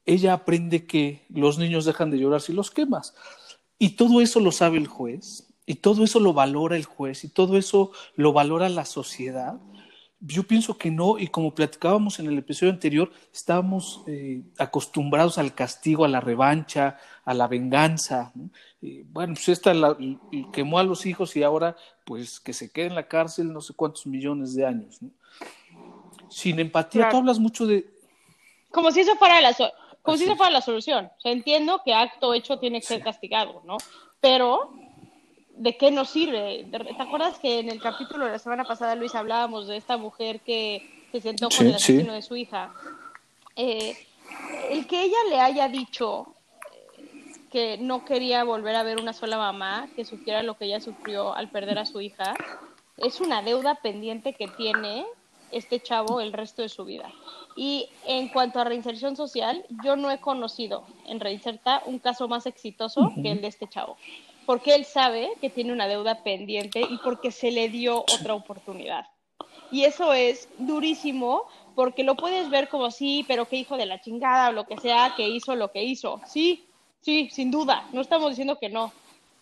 ella 0.06 0.34
aprende 0.34 0.86
que 0.86 1.26
los 1.30 1.58
niños 1.58 1.86
dejan 1.86 2.12
de 2.12 2.20
llorar 2.20 2.42
si 2.42 2.54
los 2.54 2.72
quemas. 2.72 3.16
Y 3.80 3.92
todo 3.92 4.22
eso 4.22 4.40
lo 4.40 4.52
sabe 4.52 4.78
el 4.78 4.88
juez, 4.88 5.54
y 5.66 5.76
todo 5.76 6.04
eso 6.04 6.20
lo 6.20 6.34
valora 6.34 6.76
el 6.76 6.86
juez, 6.86 7.24
y 7.24 7.30
todo 7.30 7.58
eso 7.58 7.92
lo 8.16 8.34
valora 8.34 8.70
la 8.70 8.86
sociedad. 8.86 9.60
Yo 10.20 10.44
pienso 10.44 10.78
que 10.78 10.90
no, 10.90 11.20
y 11.20 11.28
como 11.28 11.54
platicábamos 11.54 12.20
en 12.20 12.28
el 12.28 12.38
episodio 12.38 12.72
anterior, 12.72 13.12
estábamos 13.34 14.04
eh, 14.08 14.42
acostumbrados 14.58 15.38
al 15.38 15.54
castigo, 15.54 16.06
a 16.06 16.08
la 16.08 16.22
revancha, 16.22 16.98
a 17.26 17.34
la 17.34 17.48
venganza. 17.48 18.32
bueno, 18.82 19.34
pues 19.34 19.50
esta 19.50 19.74
la, 19.74 19.98
quemó 20.54 20.80
a 20.80 20.84
los 20.84 21.06
hijos 21.06 21.36
y 21.36 21.44
ahora, 21.44 21.76
pues 22.06 22.40
que 22.40 22.54
se 22.54 22.72
quede 22.72 22.88
en 22.88 22.96
la 22.96 23.08
cárcel 23.08 23.52
no 23.52 23.60
sé 23.60 23.74
cuántos 23.74 24.06
millones 24.08 24.56
de 24.56 24.66
años. 24.66 25.00
Sin 26.30 26.60
empatía, 26.60 27.10
tú 27.10 27.18
hablas 27.18 27.40
mucho 27.40 27.66
de... 27.66 27.86
Como 28.72 28.92
si 28.92 29.02
eso 29.02 29.16
fuera 29.18 29.42
la, 29.42 29.54
como 30.04 30.18
si 30.18 30.26
esa 30.26 30.36
fuera 30.36 30.52
la 30.52 30.62
solución. 30.62 31.10
O 31.18 31.22
sea, 31.22 31.32
entiendo 31.32 31.82
que 31.84 31.96
acto 31.96 32.34
hecho 32.34 32.60
tiene 32.60 32.82
que 32.82 32.88
ser 32.88 33.02
castigado, 33.02 33.64
¿no? 33.66 33.78
Pero, 34.20 34.74
¿de 35.56 35.78
qué 35.78 35.92
nos 35.92 36.10
sirve? 36.10 36.68
¿Te 36.70 37.02
acuerdas 37.02 37.40
que 37.40 37.60
en 37.60 37.70
el 37.70 37.82
capítulo 37.82 38.26
de 38.26 38.32
la 38.32 38.40
semana 38.40 38.66
pasada, 38.66 38.96
Luis, 38.96 39.16
hablábamos 39.16 39.68
de 39.68 39.78
esta 39.78 39.98
mujer 39.98 40.42
que 40.42 41.08
se 41.12 41.22
sentó 41.22 41.48
con 41.50 41.68
el 41.68 41.76
asesino 41.76 42.14
de 42.14 42.22
su 42.22 42.36
hija? 42.36 42.74
Eh, 43.56 43.96
el 44.70 44.88
que 44.88 45.04
ella 45.04 45.18
le 45.30 45.40
haya 45.40 45.70
dicho 45.70 46.28
eh, 46.74 47.36
que 47.50 47.78
no 47.78 48.04
quería 48.04 48.44
volver 48.44 48.76
a 48.76 48.84
ver 48.84 49.00
una 49.00 49.14
sola 49.14 49.38
mamá 49.38 49.88
que 49.96 50.04
sufriera 50.04 50.44
lo 50.44 50.58
que 50.58 50.66
ella 50.66 50.82
sufrió 50.82 51.34
al 51.34 51.50
perder 51.50 51.80
a 51.80 51.86
su 51.86 52.02
hija, 52.02 52.34
es 52.98 53.22
una 53.22 53.42
deuda 53.42 53.76
pendiente 53.76 54.34
que 54.34 54.48
tiene 54.50 55.06
este 55.54 55.80
chavo 55.80 56.20
el 56.20 56.34
resto 56.34 56.62
de 56.62 56.70
su 56.70 56.86
vida. 56.86 57.12
Y 57.56 57.90
en 58.06 58.30
cuanto 58.30 58.60
a 58.60 58.64
reinserción 58.64 59.16
social, 59.16 59.66
yo 59.84 59.96
no 59.96 60.12
he 60.12 60.20
conocido 60.20 60.86
en 61.08 61.20
Reinserta 61.20 61.84
un 61.86 62.00
caso 62.00 62.28
más 62.28 62.46
exitoso 62.46 63.12
que 63.22 63.32
el 63.32 63.42
de 63.42 63.48
este 63.48 63.68
chavo, 63.68 63.98
porque 64.46 64.76
él 64.76 64.86
sabe 64.86 65.30
que 65.40 65.50
tiene 65.50 65.72
una 65.72 65.88
deuda 65.88 66.24
pendiente 66.24 66.82
y 66.82 66.98
porque 67.04 67.32
se 67.32 67.52
le 67.52 67.70
dio 67.70 68.00
otra 68.00 68.34
oportunidad. 68.34 69.08
Y 69.72 69.86
eso 69.86 70.14
es 70.14 70.50
durísimo 70.58 71.44
porque 71.76 72.04
lo 72.04 72.16
puedes 72.16 72.50
ver 72.50 72.70
como 72.70 72.92
sí, 72.92 73.26
pero 73.28 73.48
qué 73.48 73.58
hijo 73.58 73.78
de 73.78 73.86
la 73.86 74.02
chingada 74.02 74.50
o 74.50 74.52
lo 74.52 74.66
que 74.66 74.78
sea 74.78 75.14
que 75.16 75.28
hizo 75.28 75.56
lo 75.56 75.72
que 75.72 75.84
hizo. 75.84 76.22
Sí, 76.28 76.66
sí, 77.02 77.30
sin 77.32 77.52
duda, 77.52 77.88
no 77.92 78.02
estamos 78.02 78.30
diciendo 78.30 78.58
que 78.60 78.70
no, 78.70 78.92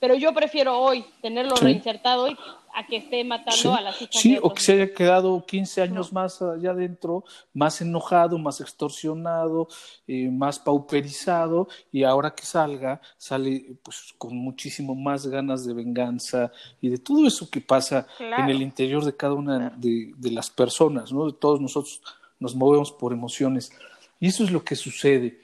pero 0.02 0.16
yo 0.16 0.34
prefiero 0.34 0.80
hoy 0.80 1.06
tenerlo 1.22 1.56
reinsertado 1.56 2.28
y 2.28 2.36
a 2.74 2.88
que 2.88 2.98
esté 2.98 3.24
matando 3.24 3.76
a 3.76 3.82
las 3.82 4.02
hijas. 4.02 4.20
Sí, 4.20 4.36
o 4.42 4.52
que 4.52 4.60
se 4.60 4.74
haya 4.74 4.94
quedado 4.96 5.46
15 5.46 5.80
años 5.84 6.12
más 6.12 6.42
allá 6.42 6.72
adentro, 6.72 7.24
más 7.54 7.82
enojado, 7.82 8.40
más 8.40 8.62
extorsionado, 8.62 9.68
eh, 10.08 10.28
más 10.32 10.58
pauperizado, 10.58 11.68
y 11.92 12.04
ahora 12.04 12.34
que 12.34 12.44
salga, 12.44 13.00
sale 13.16 13.76
pues 13.84 14.16
con 14.18 14.36
muchísimo 14.36 14.96
más 14.96 15.28
ganas 15.28 15.68
de 15.68 15.74
venganza 15.76 16.52
y 16.82 16.90
de 16.90 16.98
todo 16.98 17.28
eso 17.28 17.48
que 17.52 17.62
pasa 17.62 18.08
en 18.20 18.50
el 18.50 18.64
interior 18.64 19.06
de 19.06 19.16
cada 19.16 19.36
una 19.36 19.70
de, 19.78 20.14
de, 20.18 20.32
las 20.32 20.50
personas, 20.50 21.14
¿no? 21.14 21.28
De 21.28 21.34
todos 21.34 21.62
nosotros 21.62 22.02
nos 22.40 22.56
movemos 22.56 22.92
por 22.92 23.14
emociones. 23.14 23.72
Y 24.20 24.30
eso 24.30 24.44
es 24.44 24.50
lo 24.50 24.64
que 24.64 24.76
sucede. 24.76 25.42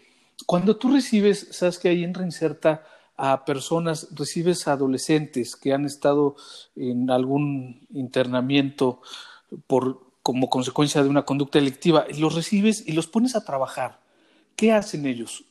Cuando 0.47 0.77
tú 0.77 0.91
recibes, 0.91 1.47
sabes 1.51 1.77
que 1.77 1.89
ahí 1.89 2.03
en 2.03 2.15
Reinserta 2.15 2.83
a 3.17 3.45
personas, 3.45 4.09
recibes 4.15 4.67
a 4.67 4.73
adolescentes 4.73 5.55
que 5.55 5.73
han 5.73 5.85
estado 5.85 6.35
en 6.75 7.09
algún 7.09 7.87
internamiento 7.91 9.01
por, 9.65 10.01
como 10.21 10.49
consecuencia 10.49 11.01
de 11.01 11.09
una 11.09 11.25
conducta 11.25 11.57
delictiva, 11.57 12.05
los 12.17 12.35
recibes 12.35 12.87
y 12.87 12.93
los 12.93 13.07
pones 13.07 13.35
a 13.35 13.43
trabajar. 13.43 13.99
¿Qué 14.55 14.71
hacen 14.71 15.05
ellos? 15.05 15.43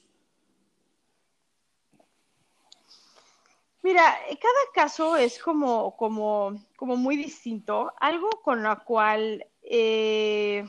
Mira, 3.83 4.18
cada 4.29 4.72
caso 4.74 5.16
es 5.16 5.38
como, 5.38 5.96
como, 5.96 6.61
como 6.76 6.96
muy 6.96 7.16
distinto. 7.16 7.92
Algo 8.00 8.29
con 8.42 8.62
lo 8.64 8.85
cual 8.85 9.46
eh, 9.62 10.64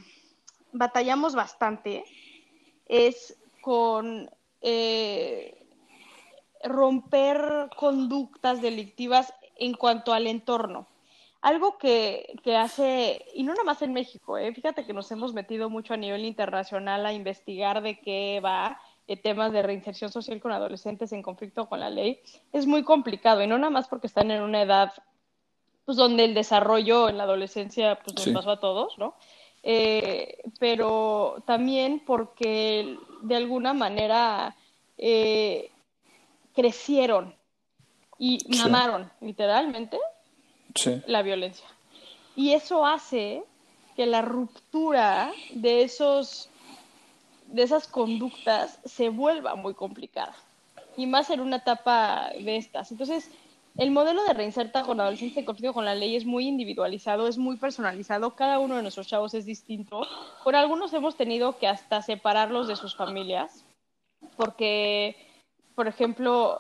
batallamos 0.71 1.33
bastante 1.33 2.03
es 2.85 3.35
con 3.61 4.29
eh, 4.61 5.56
romper 6.67 7.69
conductas 7.75 8.61
delictivas 8.61 9.33
en 9.57 9.73
cuanto 9.73 10.13
al 10.13 10.27
entorno. 10.27 10.87
Algo 11.41 11.77
que, 11.77 12.35
hace, 12.57 13.23
y 13.33 13.43
no 13.43 13.53
nada 13.53 13.63
más 13.63 13.81
en 13.81 13.93
México, 13.93 14.37
¿eh? 14.37 14.53
fíjate 14.53 14.85
que 14.85 14.93
nos 14.93 15.11
hemos 15.11 15.33
metido 15.33 15.69
mucho 15.69 15.93
a 15.93 15.97
nivel 15.97 16.25
internacional 16.25 17.05
a 17.05 17.13
investigar 17.13 17.81
de 17.81 17.99
qué 17.99 18.41
va 18.43 18.81
eh, 19.07 19.17
temas 19.17 19.51
de 19.51 19.61
reinserción 19.61 20.11
social 20.11 20.41
con 20.41 20.51
adolescentes 20.51 21.11
en 21.11 21.21
conflicto 21.21 21.69
con 21.69 21.79
la 21.79 21.89
ley, 21.89 22.19
es 22.51 22.65
muy 22.65 22.83
complicado, 22.83 23.43
y 23.43 23.47
no 23.47 23.57
nada 23.57 23.69
más 23.69 23.87
porque 23.87 24.07
están 24.07 24.31
en 24.31 24.41
una 24.41 24.61
edad 24.61 24.93
pues 25.85 25.95
donde 25.95 26.25
el 26.25 26.33
desarrollo 26.33 27.07
en 27.07 27.17
la 27.17 27.23
adolescencia 27.23 27.97
pues 28.03 28.13
nos 28.15 28.35
pasó 28.35 28.51
a 28.51 28.59
todos, 28.59 28.97
¿no? 28.97 29.15
Eh, 29.63 30.43
pero 30.59 31.41
también 31.45 32.03
porque 32.05 32.97
de 33.21 33.35
alguna 33.35 33.73
manera 33.73 34.55
eh, 34.97 35.71
crecieron 36.57 37.35
y 38.17 38.39
mamaron, 38.57 39.11
literalmente, 39.21 39.99
la 41.05 41.21
violencia. 41.21 41.67
Y 42.35 42.53
eso 42.53 42.83
hace 42.83 43.43
que 43.95 44.07
la 44.07 44.23
ruptura 44.23 45.31
de 45.51 45.83
esos 45.83 46.49
de 47.45 47.61
esas 47.61 47.87
conductas 47.87 48.79
se 48.85 49.09
vuelva 49.09 49.55
muy 49.55 49.75
complicada 49.75 50.35
y 50.97 51.05
más 51.05 51.29
en 51.29 51.41
una 51.41 51.57
etapa 51.57 52.31
de 52.31 52.57
estas. 52.57 52.91
Entonces, 52.91 53.29
el 53.77 53.91
modelo 53.91 54.23
de 54.23 54.33
reinserta 54.33 54.81
con 54.81 54.99
adolescentes 54.99 55.37
en 55.37 55.45
conflicto 55.45 55.73
con 55.73 55.85
la 55.85 55.93
ley 55.93 56.15
es 56.15 56.25
muy 56.25 56.47
individualizado, 56.47 57.27
es 57.27 57.37
muy 57.37 57.57
personalizado, 57.57 58.35
cada 58.35 58.57
uno 58.57 58.75
de 58.75 58.81
nuestros 58.81 59.07
chavos 59.07 59.35
es 59.35 59.45
distinto. 59.45 60.01
Por 60.43 60.55
algunos 60.55 60.91
hemos 60.93 61.15
tenido 61.15 61.59
que 61.59 61.67
hasta 61.67 62.01
separarlos 62.01 62.67
de 62.67 62.75
sus 62.75 62.95
familias, 62.95 63.63
porque, 64.35 65.15
por 65.77 65.87
ejemplo, 65.87 66.59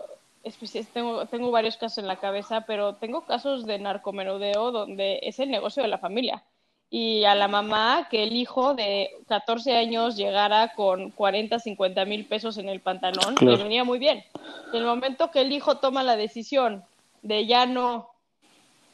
tengo, 0.93 1.25
tengo 1.25 1.49
varios 1.49 1.75
casos 1.75 1.97
en 1.97 2.07
la 2.07 2.17
cabeza, 2.17 2.61
pero 2.67 2.93
tengo 2.97 3.25
casos 3.25 3.65
de 3.65 3.79
narcomenudeo 3.79 4.71
donde 4.71 5.19
es 5.23 5.39
el 5.39 5.49
negocio 5.49 5.81
de 5.81 5.89
la 5.89 5.97
familia. 5.97 6.43
Y 6.91 7.23
a 7.23 7.33
la 7.33 7.47
mamá 7.47 8.09
que 8.11 8.21
el 8.21 8.33
hijo 8.33 8.75
de 8.75 9.09
14 9.27 9.75
años 9.75 10.17
llegara 10.17 10.75
con 10.75 11.09
40, 11.09 11.57
50 11.57 12.05
mil 12.05 12.27
pesos 12.27 12.59
en 12.59 12.69
el 12.69 12.79
pantalón, 12.79 13.33
le 13.41 13.57
venía 13.57 13.83
muy 13.83 13.97
bien. 13.97 14.23
En 14.71 14.81
el 14.81 14.85
momento 14.85 15.31
que 15.31 15.41
el 15.41 15.51
hijo 15.51 15.79
toma 15.79 16.03
la 16.03 16.15
decisión 16.15 16.83
de 17.23 17.47
ya 17.47 17.65
no 17.65 18.11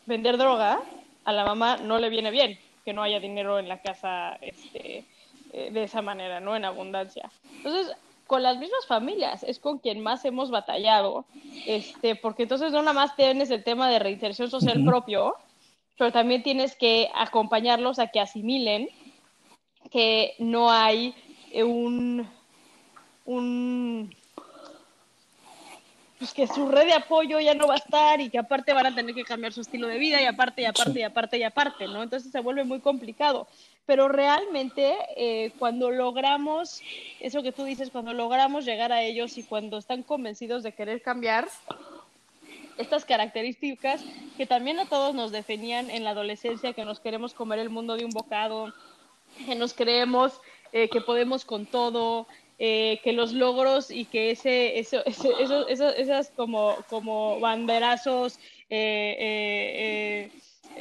vender 0.06 0.38
droga, 0.38 0.80
a 1.26 1.34
la 1.34 1.44
mamá 1.44 1.76
no 1.76 2.00
le 2.00 2.08
viene 2.08 2.32
bien 2.32 2.58
que 2.86 2.94
no 2.94 3.04
haya 3.04 3.20
dinero 3.20 3.60
en 3.60 3.68
la 3.68 3.82
casa 3.82 4.38
este, 4.40 5.04
eh, 5.52 5.70
de 5.70 5.84
esa 5.84 6.02
manera, 6.02 6.40
¿no? 6.40 6.56
En 6.56 6.64
abundancia. 6.64 7.30
Entonces, 7.58 7.94
con 8.34 8.42
las 8.42 8.58
mismas 8.58 8.88
familias 8.88 9.44
es 9.44 9.60
con 9.60 9.78
quien 9.78 10.02
más 10.02 10.26
hemos 10.26 10.50
batallado, 10.50 11.24
este, 11.68 12.16
porque 12.16 12.42
entonces 12.42 12.72
no 12.72 12.80
nada 12.80 12.94
más 12.94 13.16
tienes 13.16 13.52
el 13.52 13.64
tema 13.64 13.92
de 13.92 14.00
reinserción 14.00 14.50
social 14.50 14.84
propio, 14.84 15.36
pero 16.00 16.12
también 16.12 16.42
tienes 16.42 16.76
que 16.76 17.12
acompañarlos 17.14 18.00
a 18.00 18.08
que 18.08 18.20
asimilen 18.20 18.90
que 19.92 20.34
no 20.40 20.72
hay 20.72 21.14
un, 21.54 22.28
un 23.26 24.16
pues 26.18 26.34
que 26.34 26.48
su 26.48 26.68
red 26.68 26.88
de 26.88 26.94
apoyo 26.94 27.40
ya 27.40 27.54
no 27.54 27.68
va 27.68 27.76
a 27.76 27.78
estar 27.78 28.20
y 28.20 28.32
que 28.32 28.40
aparte 28.40 28.74
van 28.74 28.88
a 28.88 28.96
tener 28.96 29.14
que 29.14 29.26
cambiar 29.26 29.54
su 29.54 29.62
estilo 29.62 29.88
de 29.88 30.00
vida 30.00 30.20
y 30.20 30.26
aparte 30.26 30.64
y 30.64 30.66
aparte 30.66 31.00
y 31.00 31.04
aparte 31.04 31.38
y 31.38 31.44
aparte, 31.44 31.88
¿no? 31.88 32.02
Entonces 32.02 32.32
se 32.32 32.40
vuelve 32.40 32.64
muy 32.64 32.80
complicado. 32.80 33.48
Pero 33.86 34.08
realmente 34.08 34.96
eh, 35.18 35.52
cuando 35.60 35.92
logramos, 35.92 36.82
eso 37.20 37.44
que 37.44 37.52
tú 37.52 37.66
dices, 37.66 37.90
cuando 37.90 38.14
logramos 38.14 38.66
llegar 38.66 38.92
a 38.92 39.02
ellos 39.02 39.38
y 39.38 39.44
cuando 39.44 39.78
están 39.78 40.04
convencidos 40.04 40.64
de 40.64 40.72
querer 40.72 41.02
cambiar, 41.02 41.48
estas 42.78 43.06
características 43.06 44.04
que 44.38 44.48
también 44.48 44.80
a 44.80 44.86
todos 44.86 45.14
nos 45.14 45.32
definían 45.32 45.90
en 45.90 46.04
la 46.04 46.12
adolescencia, 46.12 46.74
que 46.74 46.86
nos 46.86 47.00
queremos 47.00 47.34
comer 47.34 47.60
el 47.60 47.70
mundo 47.70 47.96
de 47.96 48.06
un 48.06 48.12
bocado, 48.12 48.74
que 49.46 49.56
nos 49.56 49.74
creemos 49.74 50.40
eh, 50.72 50.90
que 50.90 51.02
podemos 51.02 51.46
con 51.46 51.66
todo, 51.66 52.26
eh, 52.60 53.02
que 53.04 53.14
los 53.14 53.34
logros 53.34 53.90
y 53.90 54.06
que 54.06 54.32
ese, 54.32 54.80
eso, 54.80 55.04
esas 55.06 56.30
como, 56.30 56.78
como 56.88 57.40
banderazos 57.40 58.40
eh, 58.70 59.18
eh, 59.20 60.32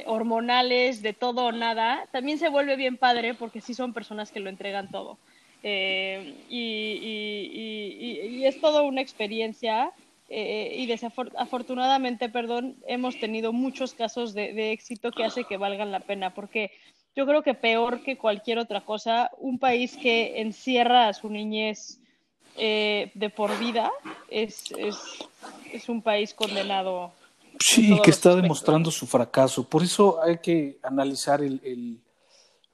hormonales 0.05 1.01
de 1.01 1.13
todo 1.13 1.45
o 1.45 1.51
nada, 1.51 2.07
también 2.11 2.37
se 2.37 2.49
vuelve 2.49 2.75
bien 2.75 2.97
padre 2.97 3.33
porque 3.33 3.61
sí 3.61 3.73
son 3.73 3.93
personas 3.93 4.31
que 4.31 4.39
lo 4.39 4.49
entregan 4.49 4.89
todo. 4.89 5.17
Y, 5.63 6.17
y, 6.49 8.45
es 8.45 8.59
toda 8.59 8.81
una 8.81 9.01
experiencia 9.01 9.91
y 10.29 10.85
desafortunadamente, 10.87 12.27
perdón, 12.27 12.75
hemos 12.87 13.17
tenido 13.17 13.53
muchos 13.53 13.93
casos 13.93 14.33
de, 14.33 14.53
de 14.53 14.73
éxito 14.73 15.11
que 15.11 15.23
hace 15.23 15.45
que 15.45 15.55
valgan 15.57 15.91
la 15.91 16.01
pena 16.01 16.33
porque 16.33 16.71
yo 17.15 17.25
creo 17.25 17.43
que 17.43 17.53
peor 17.53 18.01
que 18.01 18.17
cualquier 18.17 18.57
otra 18.57 18.81
cosa, 18.81 19.29
un 19.37 19.59
país 19.59 19.95
que 19.97 20.41
encierra 20.41 21.07
a 21.07 21.13
su 21.13 21.29
niñez 21.29 21.99
eh, 22.55 23.11
de 23.13 23.29
por 23.29 23.57
vida 23.59 23.91
es, 24.29 24.71
es, 24.77 24.97
es, 25.71 25.89
un 25.89 26.01
país 26.01 26.33
condenado. 26.33 27.11
Sí, 27.59 27.99
que 28.03 28.11
está 28.11 28.35
demostrando 28.35 28.91
su 28.91 29.07
fracaso. 29.07 29.67
Por 29.67 29.83
eso 29.83 30.21
hay 30.21 30.39
que 30.39 30.79
analizar 30.83 31.41
el, 31.41 31.61
el, 31.63 32.01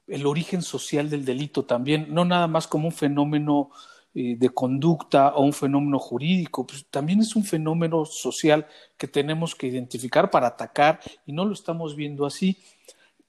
el, 0.06 0.26
origen 0.26 0.62
social 0.62 1.08
del 1.08 1.24
delito 1.24 1.64
también, 1.64 2.06
no 2.10 2.24
nada 2.24 2.46
más 2.46 2.66
como 2.66 2.88
un 2.88 2.92
fenómeno 2.92 3.70
eh, 4.12 4.34
de 4.36 4.50
conducta 4.50 5.34
o 5.36 5.44
un 5.44 5.52
fenómeno 5.52 6.00
jurídico, 6.00 6.66
pues 6.66 6.84
también 6.90 7.20
es 7.20 7.36
un 7.36 7.44
fenómeno 7.44 8.04
social 8.04 8.66
que 8.96 9.06
tenemos 9.06 9.54
que 9.54 9.68
identificar 9.68 10.30
para 10.30 10.48
atacar 10.48 10.98
y 11.26 11.32
no 11.32 11.44
lo 11.44 11.52
estamos 11.52 11.94
viendo 11.94 12.26
así. 12.26 12.58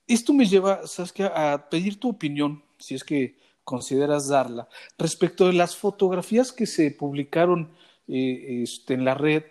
Esto 0.08 0.32
me 0.32 0.44
lleva, 0.44 0.84
Saskia, 0.86 1.28
a 1.52 1.68
pedir 1.70 2.00
tu 2.00 2.08
opinión, 2.08 2.64
si 2.78 2.96
es 2.96 3.04
que 3.04 3.36
consideras 3.62 4.26
darla, 4.26 4.68
respecto 4.98 5.46
de 5.46 5.52
las 5.52 5.76
fotografías 5.76 6.50
que 6.50 6.66
se 6.66 6.90
publicaron 6.90 7.70
eh, 8.08 8.62
este, 8.64 8.94
en 8.94 9.04
la 9.04 9.14
red 9.14 9.44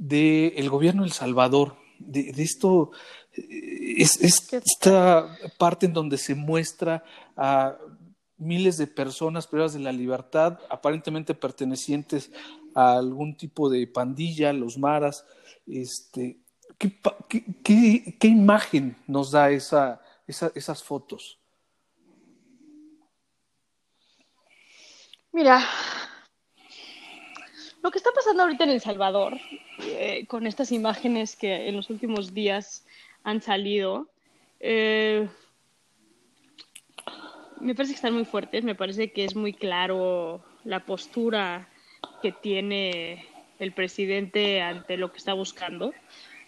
del 0.00 0.54
el 0.56 0.70
gobierno 0.70 1.02
de 1.02 1.08
El 1.08 1.12
Salvador, 1.12 1.76
de, 1.98 2.30
esto, 2.38 2.90
eh, 3.34 3.94
es, 3.98 4.20
esta 4.52 5.36
parte 5.58 5.86
en 5.86 5.92
donde 5.92 6.16
se 6.16 6.34
muestra 6.34 7.04
a 7.36 7.76
miles 8.38 8.78
de 8.78 8.86
personas 8.86 9.46
privadas 9.46 9.74
de 9.74 9.80
la 9.80 9.92
libertad, 9.92 10.58
aparentemente 10.70 11.34
pertenecientes 11.34 12.32
a 12.74 12.94
algún 12.94 13.36
tipo 13.36 13.68
de 13.68 13.86
pandilla, 13.86 14.52
los 14.54 14.78
maras, 14.78 15.26
este, 15.66 16.40
¿Qué, 16.78 16.98
qué, 18.18 18.28
imagen 18.28 18.96
nos 19.06 19.32
da 19.32 19.50
esa, 19.50 20.00
esas 20.26 20.82
fotos? 20.82 21.38
Mira, 25.30 25.62
lo 27.82 27.90
que 27.90 27.98
está 27.98 28.10
pasando 28.14 28.42
ahorita 28.42 28.64
en 28.64 28.70
El 28.70 28.80
Salvador, 28.80 29.38
eh, 29.78 30.26
con 30.26 30.46
estas 30.46 30.72
imágenes 30.72 31.36
que 31.36 31.68
en 31.68 31.76
los 31.76 31.90
últimos 31.90 32.34
días 32.34 32.86
han 33.24 33.40
salido, 33.40 34.08
eh, 34.60 35.28
me 37.60 37.74
parece 37.74 37.92
que 37.92 37.96
están 37.96 38.14
muy 38.14 38.24
fuertes, 38.24 38.64
me 38.64 38.74
parece 38.74 39.12
que 39.12 39.24
es 39.24 39.34
muy 39.34 39.52
claro 39.52 40.42
la 40.64 40.84
postura 40.84 41.68
que 42.22 42.32
tiene 42.32 43.26
el 43.58 43.72
presidente 43.72 44.60
ante 44.62 44.96
lo 44.96 45.12
que 45.12 45.18
está 45.18 45.34
buscando. 45.34 45.92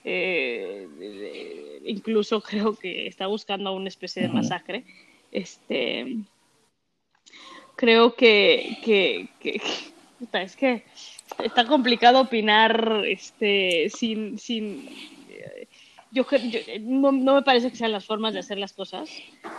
Eh, 0.04 1.80
incluso 1.84 2.40
creo 2.42 2.74
que 2.74 3.06
está 3.06 3.26
buscando 3.26 3.72
una 3.72 3.88
especie 3.88 4.22
de 4.22 4.28
masacre. 4.28 4.84
Este, 5.30 6.16
creo 7.76 8.14
que, 8.14 8.78
que, 8.84 9.28
es 10.32 10.56
que 10.56 10.84
está 11.42 11.66
complicado 11.66 12.20
opinar 12.20 13.02
este, 13.06 13.90
sin, 13.90 14.38
sin 14.38 14.88
yo, 16.12 16.26
no, 16.82 17.10
me 17.10 17.42
parece 17.42 17.70
que 17.70 17.76
sean 17.76 17.90
las 17.90 18.04
formas 18.04 18.34
de 18.34 18.40
hacer 18.40 18.58
las 18.58 18.74
cosas. 18.74 19.08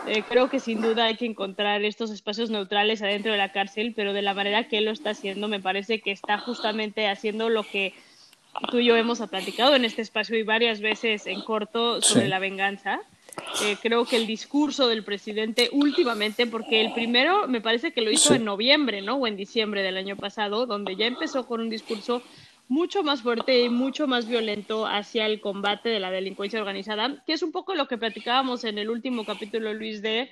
Eh, 0.06 0.22
creo 0.28 0.48
que 0.48 0.60
sin 0.60 0.80
duda 0.80 1.06
hay 1.06 1.16
que 1.16 1.26
encontrar 1.26 1.82
estos 1.82 2.12
espacios 2.12 2.48
neutrales 2.48 3.02
adentro 3.02 3.32
de 3.32 3.38
la 3.38 3.50
cárcel, 3.50 3.92
pero 3.94 4.12
de 4.12 4.22
la 4.22 4.34
manera 4.34 4.68
que 4.68 4.78
él 4.78 4.84
lo 4.84 4.92
está 4.92 5.10
haciendo, 5.10 5.48
me 5.48 5.58
parece 5.58 6.00
que 6.00 6.12
está 6.12 6.38
justamente 6.38 7.08
haciendo 7.08 7.48
lo 7.48 7.64
que 7.64 7.92
tú 8.70 8.78
y 8.78 8.86
yo 8.86 8.96
hemos 8.96 9.18
platicado 9.18 9.74
en 9.74 9.84
este 9.84 10.02
espacio 10.02 10.38
y 10.38 10.44
varias 10.44 10.80
veces 10.80 11.26
en 11.26 11.40
corto 11.40 12.00
sobre 12.00 12.28
la 12.28 12.38
venganza. 12.38 13.00
Eh, 13.62 13.76
creo 13.80 14.04
que 14.04 14.16
el 14.16 14.26
discurso 14.26 14.88
del 14.88 15.04
presidente 15.04 15.68
últimamente, 15.72 16.46
porque 16.46 16.80
el 16.80 16.92
primero 16.92 17.46
me 17.46 17.60
parece 17.60 17.92
que 17.92 18.00
lo 18.00 18.10
hizo 18.10 18.34
en 18.34 18.44
noviembre, 18.44 19.00
¿no? 19.02 19.16
O 19.16 19.26
en 19.26 19.36
diciembre 19.36 19.82
del 19.82 19.96
año 19.96 20.16
pasado, 20.16 20.66
donde 20.66 20.96
ya 20.96 21.06
empezó 21.06 21.46
con 21.46 21.60
un 21.60 21.70
discurso 21.70 22.22
mucho 22.68 23.02
más 23.02 23.22
fuerte 23.22 23.62
y 23.62 23.68
mucho 23.68 24.06
más 24.06 24.26
violento 24.26 24.86
hacia 24.86 25.26
el 25.26 25.40
combate 25.40 25.88
de 25.88 26.00
la 26.00 26.10
delincuencia 26.10 26.58
organizada, 26.58 27.22
que 27.26 27.34
es 27.34 27.42
un 27.42 27.52
poco 27.52 27.74
lo 27.74 27.88
que 27.88 27.98
platicábamos 27.98 28.64
en 28.64 28.78
el 28.78 28.90
último 28.90 29.24
capítulo, 29.24 29.74
Luis, 29.74 30.02
de 30.02 30.30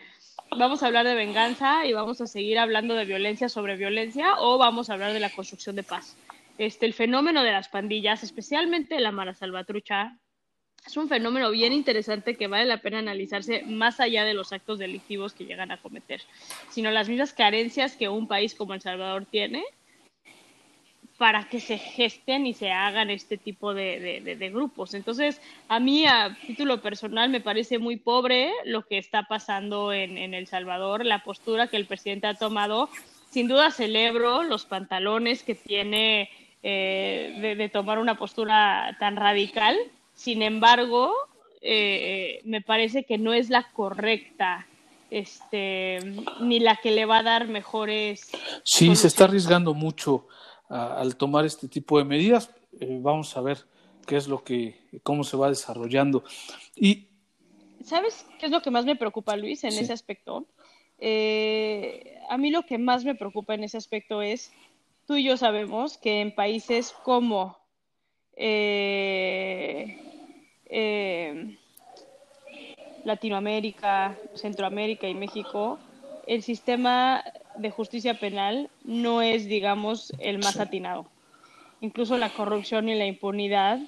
vamos 0.56 0.82
a 0.82 0.86
hablar 0.86 1.06
de 1.06 1.14
venganza 1.14 1.86
y 1.86 1.92
vamos 1.92 2.20
a 2.20 2.26
seguir 2.26 2.58
hablando 2.58 2.94
de 2.94 3.04
violencia 3.04 3.48
sobre 3.48 3.76
violencia 3.76 4.34
o 4.38 4.58
vamos 4.58 4.90
a 4.90 4.94
hablar 4.94 5.12
de 5.12 5.20
la 5.20 5.30
construcción 5.30 5.76
de 5.76 5.82
paz. 5.82 6.16
Este, 6.58 6.86
el 6.86 6.94
fenómeno 6.94 7.42
de 7.42 7.52
las 7.52 7.68
pandillas, 7.68 8.22
especialmente 8.22 9.00
la 9.00 9.12
Mara 9.12 9.34
Salvatrucha, 9.34 10.18
es 10.86 10.96
un 10.96 11.08
fenómeno 11.08 11.50
bien 11.50 11.72
interesante 11.72 12.34
que 12.34 12.48
vale 12.48 12.64
la 12.64 12.78
pena 12.78 12.98
analizarse 12.98 13.62
más 13.62 14.00
allá 14.00 14.24
de 14.24 14.34
los 14.34 14.52
actos 14.52 14.78
delictivos 14.78 15.32
que 15.32 15.44
llegan 15.44 15.70
a 15.70 15.80
cometer, 15.80 16.20
sino 16.70 16.90
las 16.90 17.08
mismas 17.08 17.32
carencias 17.32 17.96
que 17.96 18.08
un 18.08 18.26
país 18.26 18.54
como 18.54 18.74
El 18.74 18.80
Salvador 18.80 19.26
tiene 19.26 19.64
para 21.18 21.48
que 21.48 21.60
se 21.60 21.78
gesten 21.78 22.46
y 22.46 22.54
se 22.54 22.72
hagan 22.72 23.08
este 23.08 23.36
tipo 23.36 23.74
de, 23.74 24.50
grupos. 24.52 24.92
Entonces, 24.94 25.40
a 25.68 25.78
mí, 25.78 26.04
a 26.04 26.36
título 26.48 26.82
personal, 26.82 27.30
me 27.30 27.40
parece 27.40 27.78
muy 27.78 27.96
pobre 27.96 28.50
lo 28.64 28.82
que 28.82 28.98
está 28.98 29.22
pasando 29.28 29.92
en, 29.92 30.34
El 30.34 30.48
Salvador, 30.48 31.04
la 31.04 31.22
postura 31.22 31.68
que 31.68 31.76
el 31.76 31.86
presidente 31.86 32.26
ha 32.26 32.34
tomado. 32.34 32.88
Sin 33.30 33.46
duda 33.46 33.70
celebro 33.70 34.42
los 34.42 34.64
pantalones 34.66 35.44
que 35.44 35.54
tiene 35.54 36.28
eh, 36.64 37.54
de, 37.56 37.68
tomar 37.68 38.00
una 38.00 38.16
postura 38.18 38.96
tan 38.98 39.14
radical. 39.14 39.78
Sin 40.14 40.42
embargo, 40.42 41.12
eh, 41.60 42.40
me 42.44 42.60
parece 42.60 43.04
que 43.04 43.18
no 43.18 43.32
es 43.32 43.50
la 43.50 43.70
correcta, 43.72 44.66
este, 45.10 45.98
ni 46.40 46.60
la 46.60 46.76
que 46.76 46.90
le 46.90 47.04
va 47.06 47.18
a 47.18 47.22
dar 47.22 47.48
mejores. 47.48 48.30
Sí, 48.64 48.94
se 48.96 49.08
está 49.08 49.24
arriesgando 49.24 49.74
mucho 49.74 50.26
al 50.68 51.16
tomar 51.16 51.44
este 51.44 51.68
tipo 51.68 51.98
de 51.98 52.04
medidas. 52.04 52.50
Eh, 52.80 52.98
vamos 53.00 53.36
a 53.36 53.42
ver 53.42 53.58
qué 54.06 54.16
es 54.16 54.26
lo 54.26 54.42
que, 54.42 54.80
cómo 55.02 55.22
se 55.24 55.36
va 55.36 55.48
desarrollando. 55.48 56.24
Y 56.74 57.08
¿Sabes 57.84 58.26
qué 58.38 58.46
es 58.46 58.52
lo 58.52 58.62
que 58.62 58.70
más 58.70 58.84
me 58.84 58.96
preocupa, 58.96 59.36
Luis, 59.36 59.64
en 59.64 59.72
ese 59.72 59.92
aspecto? 59.92 60.46
Eh, 60.98 62.18
a 62.28 62.38
mí 62.38 62.50
lo 62.50 62.64
que 62.64 62.78
más 62.78 63.04
me 63.04 63.14
preocupa 63.14 63.54
en 63.54 63.64
ese 63.64 63.76
aspecto 63.76 64.22
es, 64.22 64.52
tú 65.06 65.16
y 65.16 65.24
yo 65.24 65.36
sabemos 65.36 65.98
que 65.98 66.20
en 66.20 66.34
países 66.34 66.94
como 67.04 67.58
eh, 68.36 69.98
eh, 70.66 71.56
Latinoamérica, 73.04 74.16
Centroamérica 74.34 75.08
y 75.08 75.14
México, 75.14 75.78
el 76.26 76.42
sistema 76.42 77.24
de 77.56 77.70
justicia 77.70 78.18
penal 78.18 78.70
no 78.84 79.22
es, 79.22 79.46
digamos, 79.46 80.12
el 80.18 80.38
más 80.38 80.58
atinado. 80.58 81.06
Incluso 81.80 82.16
la 82.16 82.30
corrupción 82.30 82.88
y 82.88 82.94
la 82.94 83.06
impunidad 83.06 83.80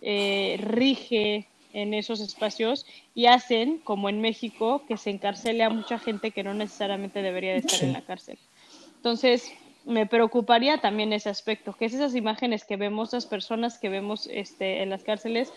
rige 0.00 1.46
en 1.72 1.94
esos 1.94 2.20
espacios 2.20 2.86
y 3.14 3.26
hacen, 3.26 3.78
como 3.78 4.08
en 4.08 4.20
México, 4.20 4.82
que 4.86 4.96
se 4.96 5.10
encarcele 5.10 5.64
a 5.64 5.70
mucha 5.70 5.98
gente 5.98 6.30
que 6.30 6.42
no 6.42 6.54
necesariamente 6.54 7.22
debería 7.22 7.52
de 7.52 7.58
estar 7.58 7.82
en 7.82 7.92
la 7.92 8.02
cárcel. 8.02 8.38
Entonces, 8.96 9.52
me 9.84 10.06
preocuparía 10.06 10.80
también 10.80 11.12
ese 11.12 11.28
aspecto, 11.28 11.74
que 11.74 11.86
es 11.86 11.94
esas 11.94 12.14
imágenes 12.14 12.64
que 12.64 12.76
vemos, 12.76 13.08
esas 13.08 13.26
personas 13.26 13.78
que 13.78 13.88
vemos 13.88 14.28
este, 14.30 14.82
en 14.82 14.90
las 14.90 15.02
cárceles, 15.02 15.52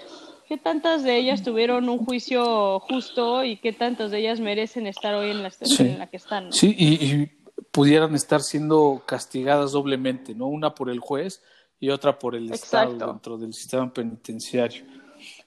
qué 0.47 0.57
tantas 0.57 1.03
de 1.03 1.17
ellas 1.17 1.43
tuvieron 1.43 1.89
un 1.89 1.99
juicio 1.99 2.79
justo 2.79 3.43
y 3.43 3.57
qué 3.57 3.73
tantas 3.73 4.11
de 4.11 4.19
ellas 4.19 4.39
merecen 4.39 4.87
estar 4.87 5.13
hoy 5.13 5.31
en 5.31 5.43
la 5.43 5.49
situación 5.49 5.89
en 5.89 5.99
la 5.99 6.07
que 6.07 6.17
están. 6.17 6.51
Sí, 6.51 6.75
y, 6.77 7.31
pudieran 7.71 8.15
estar 8.15 8.41
siendo 8.41 9.03
castigadas 9.05 9.73
doblemente, 9.73 10.33
¿no? 10.33 10.47
Una 10.47 10.73
por 10.73 10.89
el 10.89 10.99
juez 10.99 11.41
y 11.79 11.89
otra 11.89 12.17
por 12.17 12.35
el 12.35 12.51
Estado 12.51 12.93
dentro 12.93 13.37
del 13.37 13.53
sistema 13.53 13.91
penitenciario. 13.91 14.85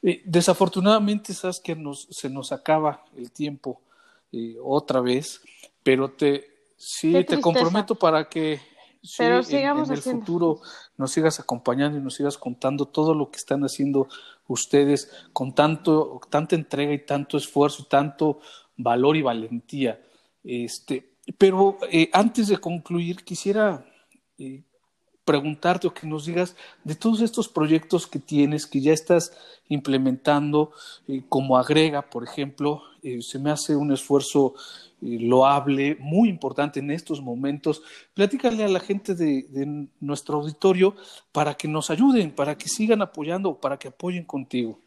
Eh, 0.02 0.22
desafortunadamente, 0.26 1.32
sabes 1.32 1.58
que 1.58 1.74
nos, 1.74 2.06
se 2.10 2.28
nos 2.28 2.52
acaba 2.52 3.04
el 3.16 3.30
tiempo 3.30 3.80
eh, 4.30 4.56
otra 4.62 5.00
vez, 5.00 5.40
pero 5.82 6.10
te, 6.10 6.57
sí, 6.78 7.12
te 7.24 7.40
comprometo 7.40 7.94
para 7.94 8.28
que 8.28 8.60
en, 9.18 9.90
el 9.90 9.98
futuro 9.98 10.60
nos 10.96 11.12
sigas 11.12 11.38
acompañando 11.40 11.98
y 11.98 12.00
nos 12.00 12.14
sigas 12.14 12.38
contando 12.38 12.86
todo 12.86 13.14
lo 13.14 13.30
que 13.30 13.36
están 13.36 13.62
haciendo 13.62 14.08
ustedes 14.46 15.10
con 15.32 15.54
tanto, 15.54 16.20
tanta 16.30 16.56
entrega 16.56 16.92
y 16.92 17.04
tanto 17.04 17.36
esfuerzo 17.36 17.82
y 17.82 17.88
tanto 17.88 18.40
valor 18.76 19.16
y 19.16 19.22
valentía. 19.22 20.00
Este, 20.42 21.16
pero 21.36 21.78
eh, 21.90 22.08
antes 22.12 22.48
de 22.48 22.58
concluir, 22.58 23.24
quisiera 23.24 23.84
preguntarte 25.28 25.86
o 25.86 25.92
que 25.92 26.06
nos 26.06 26.24
digas 26.24 26.56
de 26.84 26.94
todos 26.94 27.20
estos 27.20 27.50
proyectos 27.50 28.06
que 28.06 28.18
tienes, 28.18 28.64
que 28.64 28.80
ya 28.80 28.94
estás 28.94 29.36
implementando, 29.68 30.72
eh, 31.06 31.20
como 31.28 31.58
agrega, 31.58 32.08
por 32.08 32.24
ejemplo, 32.24 32.82
eh, 33.02 33.20
se 33.20 33.38
me 33.38 33.50
hace 33.50 33.76
un 33.76 33.92
esfuerzo 33.92 34.54
eh, 35.02 35.18
loable, 35.20 35.98
muy 36.00 36.30
importante 36.30 36.80
en 36.80 36.90
estos 36.90 37.20
momentos. 37.20 37.82
Platícale 38.14 38.64
a 38.64 38.68
la 38.68 38.80
gente 38.80 39.14
de, 39.14 39.44
de, 39.50 39.86
nuestro 40.00 40.38
auditorio 40.38 40.96
para 41.30 41.52
que 41.52 41.68
nos 41.68 41.90
ayuden, 41.90 42.30
para 42.30 42.56
que 42.56 42.66
sigan 42.66 43.02
apoyando, 43.02 43.60
para 43.60 43.78
que 43.78 43.88
apoyen 43.88 44.24
contigo. 44.24 44.80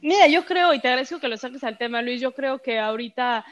Mira, 0.00 0.26
yo 0.26 0.46
creo, 0.46 0.72
y 0.72 0.80
te 0.80 0.88
agradezco 0.88 1.20
que 1.20 1.28
lo 1.28 1.36
saques 1.36 1.64
al 1.64 1.76
tema, 1.76 2.00
Luis, 2.00 2.18
yo 2.18 2.32
creo 2.32 2.60
que 2.62 2.78
ahorita 2.78 3.44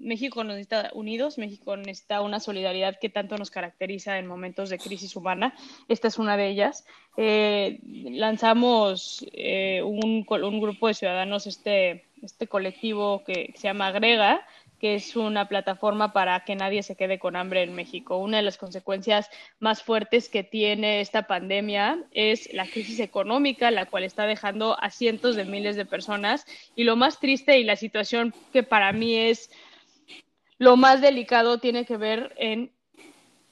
México 0.00 0.42
nos 0.42 0.56
necesita 0.56 0.90
unidos, 0.94 1.38
México 1.38 1.76
necesita 1.76 2.22
una 2.22 2.40
solidaridad 2.40 2.98
que 2.98 3.08
tanto 3.08 3.36
nos 3.36 3.50
caracteriza 3.50 4.18
en 4.18 4.26
momentos 4.26 4.70
de 4.70 4.78
crisis 4.78 5.14
humana. 5.14 5.54
Esta 5.88 6.08
es 6.08 6.18
una 6.18 6.36
de 6.36 6.48
ellas. 6.48 6.86
Eh, 7.16 7.80
lanzamos 7.84 9.24
eh, 9.32 9.82
un, 9.82 10.26
un, 10.28 10.60
grupo 10.60 10.88
de 10.88 10.94
ciudadanos, 10.94 11.46
este, 11.46 12.06
este 12.22 12.46
colectivo 12.46 13.22
que 13.24 13.52
se 13.56 13.68
llama 13.68 13.88
Agrega, 13.88 14.46
que 14.80 14.94
es 14.94 15.14
una 15.14 15.46
plataforma 15.46 16.14
para 16.14 16.42
que 16.44 16.56
nadie 16.56 16.82
se 16.82 16.96
quede 16.96 17.18
con 17.18 17.36
hambre 17.36 17.62
en 17.62 17.74
México. 17.74 18.16
Una 18.16 18.38
de 18.38 18.42
las 18.42 18.56
consecuencias 18.56 19.28
más 19.58 19.82
fuertes 19.82 20.30
que 20.30 20.42
tiene 20.42 21.02
esta 21.02 21.26
pandemia 21.26 22.02
es 22.12 22.50
la 22.54 22.66
crisis 22.66 22.98
económica, 22.98 23.70
la 23.70 23.84
cual 23.84 24.04
está 24.04 24.24
dejando 24.24 24.80
a 24.80 24.90
cientos 24.90 25.36
de 25.36 25.44
miles 25.44 25.76
de 25.76 25.84
personas. 25.84 26.46
Y 26.74 26.84
lo 26.84 26.96
más 26.96 27.20
triste 27.20 27.58
y 27.58 27.64
la 27.64 27.76
situación 27.76 28.34
que 28.54 28.62
para 28.62 28.92
mí 28.94 29.14
es 29.14 29.50
lo 30.60 30.76
más 30.76 31.00
delicado 31.00 31.56
tiene 31.56 31.86
que 31.86 31.96
ver 31.96 32.34
en 32.36 32.70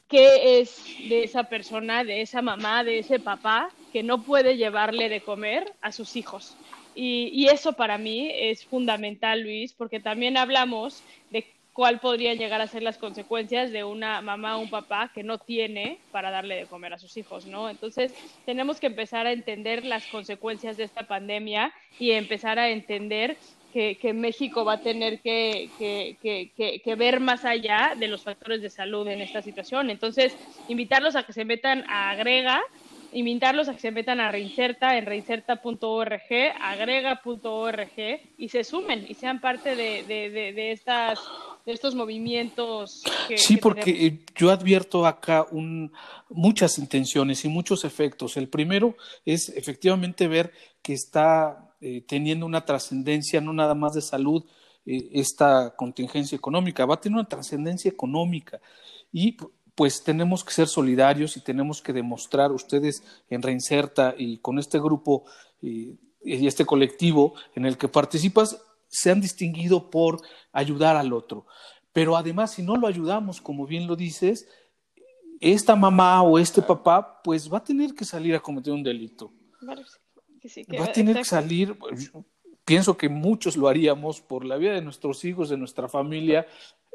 qué 0.08 0.60
es 0.60 0.84
de 1.08 1.24
esa 1.24 1.44
persona, 1.44 2.04
de 2.04 2.20
esa 2.20 2.42
mamá, 2.42 2.84
de 2.84 2.98
ese 2.98 3.18
papá 3.18 3.70
que 3.94 4.02
no 4.02 4.22
puede 4.24 4.58
llevarle 4.58 5.08
de 5.08 5.22
comer 5.22 5.72
a 5.80 5.90
sus 5.90 6.16
hijos. 6.16 6.54
Y, 6.94 7.46
eso 7.46 7.72
para 7.72 7.96
mí 7.96 8.30
es 8.30 8.66
fundamental, 8.66 9.40
Luis, 9.40 9.72
porque 9.72 10.00
también 10.00 10.36
hablamos 10.36 11.02
de 11.30 11.46
cuál 11.72 11.98
podrían 11.98 12.36
llegar 12.36 12.60
a 12.60 12.66
ser 12.66 12.82
las 12.82 12.98
consecuencias 12.98 13.72
de 13.72 13.84
una 13.84 14.20
mamá 14.20 14.58
o 14.58 14.60
un 14.60 14.68
papá 14.68 15.10
que 15.14 15.22
no 15.22 15.38
tiene 15.38 16.00
para 16.12 16.30
darle 16.30 16.56
de 16.56 16.66
comer 16.66 16.92
a 16.92 16.98
sus 16.98 17.16
hijos, 17.16 17.46
¿no? 17.46 17.70
Entonces, 17.70 18.12
tenemos 18.44 18.80
que 18.80 18.88
empezar 18.88 19.26
a 19.26 19.32
entender 19.32 19.86
las 19.86 20.04
consecuencias 20.08 20.76
de 20.76 20.84
esta 20.84 21.06
pandemia 21.06 21.72
y 21.98 22.10
empezar 22.10 22.58
a 22.58 22.68
entender 22.68 23.38
que, 23.72 24.12
México 24.14 24.64
va 24.64 24.74
a 24.74 24.80
tener 24.80 25.20
que, 25.20 25.70
que, 25.78 26.94
ver 26.96 27.20
más 27.20 27.44
allá 27.44 27.94
de 27.98 28.08
los 28.08 28.22
factores 28.22 28.62
de 28.62 28.70
salud 28.70 29.06
en 29.08 29.20
esta 29.20 29.42
situación. 29.42 29.90
Entonces, 29.90 30.36
invitarlos 30.68 31.16
a 31.16 31.22
que 31.22 31.32
se 31.32 31.44
metan 31.44 31.84
a 31.88 32.10
Agrega, 32.10 32.60
invitarlos 33.12 33.68
a 33.68 33.74
que 33.74 33.80
se 33.80 33.90
metan 33.90 34.20
a 34.20 34.30
Reinserta 34.30 34.96
en 34.96 35.06
reinserta.org, 35.06 36.20
agrega.org 36.60 38.20
y 38.38 38.48
se 38.48 38.64
sumen 38.64 39.06
y 39.08 39.14
sean 39.14 39.40
parte 39.40 39.76
de, 39.76 40.02
de, 40.04 40.72
estas 40.72 41.20
de 41.64 41.72
estos 41.72 41.94
movimientos. 41.94 43.02
sí, 43.36 43.58
porque 43.58 43.90
eh, 43.90 44.20
yo 44.34 44.50
advierto 44.50 45.06
acá 45.06 45.46
un, 45.50 45.92
muchas 46.30 46.78
intenciones 46.78 47.44
y 47.44 47.48
muchos 47.48 47.84
efectos. 47.84 48.36
El 48.38 48.48
primero 48.48 48.96
es 49.26 49.50
efectivamente 49.50 50.28
ver 50.28 50.52
que 50.82 50.94
está 50.94 51.67
eh, 51.80 52.04
teniendo 52.06 52.46
una 52.46 52.64
trascendencia 52.64 53.40
no 53.40 53.52
nada 53.52 53.74
más 53.74 53.94
de 53.94 54.02
salud 54.02 54.44
eh, 54.84 55.10
esta 55.12 55.74
contingencia 55.76 56.36
económica, 56.36 56.86
va 56.86 56.94
a 56.94 57.00
tener 57.00 57.18
una 57.18 57.28
trascendencia 57.28 57.90
económica. 57.90 58.60
Y 59.12 59.36
pues 59.74 60.02
tenemos 60.02 60.44
que 60.44 60.52
ser 60.52 60.66
solidarios 60.66 61.36
y 61.36 61.40
tenemos 61.40 61.80
que 61.80 61.92
demostrar 61.92 62.50
ustedes 62.50 63.02
en 63.30 63.42
Reinserta 63.42 64.14
y 64.18 64.38
con 64.38 64.58
este 64.58 64.80
grupo 64.80 65.24
y 65.62 65.98
este 66.20 66.66
colectivo 66.66 67.34
en 67.54 67.64
el 67.64 67.78
que 67.78 67.86
participas 67.86 68.60
se 68.88 69.10
han 69.10 69.20
distinguido 69.20 69.90
por 69.90 70.20
ayudar 70.52 70.96
al 70.96 71.12
otro. 71.12 71.46
Pero 71.92 72.16
además, 72.16 72.52
si 72.52 72.62
no 72.62 72.76
lo 72.76 72.86
ayudamos, 72.86 73.40
como 73.40 73.66
bien 73.66 73.86
lo 73.86 73.94
dices, 73.94 74.48
esta 75.40 75.76
mamá 75.76 76.22
o 76.22 76.38
este 76.38 76.60
papá, 76.60 77.20
pues 77.22 77.52
va 77.52 77.58
a 77.58 77.64
tener 77.64 77.94
que 77.94 78.04
salir 78.04 78.34
a 78.34 78.40
cometer 78.40 78.72
un 78.72 78.82
delito 78.82 79.32
va 80.78 80.84
a 80.84 80.92
tener 80.92 81.16
que 81.16 81.24
salir, 81.24 81.76
pienso 82.64 82.96
que 82.96 83.08
muchos 83.08 83.56
lo 83.56 83.68
haríamos 83.68 84.20
por 84.20 84.44
la 84.44 84.56
vida 84.56 84.74
de 84.74 84.82
nuestros 84.82 85.24
hijos, 85.24 85.48
de 85.48 85.56
nuestra 85.56 85.88
familia, 85.88 86.46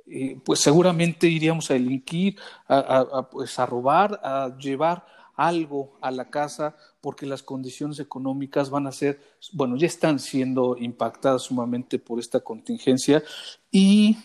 eh, 0.06 0.38
pues 0.43 0.60
seguramente 0.60 1.27
iríamos 1.27 1.71
a 1.71 1.75
delinquir, 1.75 2.38
a, 2.67 3.27
pues 3.32 3.58
a 3.58 3.65
robar, 3.65 4.19
a 4.23 4.56
llevar 4.58 5.06
algo 5.36 5.97
a 6.01 6.12
la 6.12 6.29
casa 6.29 6.75
porque 7.01 7.25
las 7.25 7.41
condiciones 7.41 7.99
económicas 7.99 8.69
van 8.69 8.86
a 8.86 8.91
ser, 8.91 9.19
bueno, 9.53 9.77
ya 9.77 9.88
están 9.88 10.19
siendo 10.19 10.77
impactadas 10.77 11.43
sumamente 11.43 11.99
por 11.99 12.19
esta 12.19 12.41
contingencia 12.41 13.23
y 13.71 14.17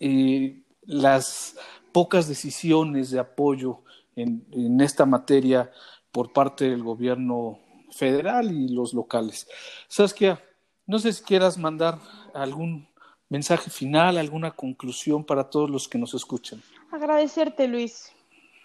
eh, 0.00 0.62
las 0.82 1.56
pocas 1.92 2.26
decisiones 2.26 3.10
de 3.10 3.18
apoyo 3.18 3.82
en, 4.16 4.44
en 4.50 4.80
esta 4.80 5.06
materia 5.06 5.70
por 6.10 6.32
parte 6.32 6.68
del 6.68 6.82
gobierno 6.82 7.60
federal 7.90 8.50
y 8.52 8.68
los 8.68 8.94
locales. 8.94 9.48
Saskia, 9.88 10.42
no 10.86 10.98
sé 10.98 11.12
si 11.12 11.22
quieras 11.22 11.58
mandar 11.58 11.98
algún 12.34 12.88
mensaje 13.28 13.70
final, 13.70 14.16
alguna 14.16 14.50
conclusión 14.52 15.24
para 15.24 15.50
todos 15.50 15.68
los 15.68 15.88
que 15.88 15.98
nos 15.98 16.14
escuchan. 16.14 16.62
Agradecerte, 16.90 17.68
Luis. 17.68 18.12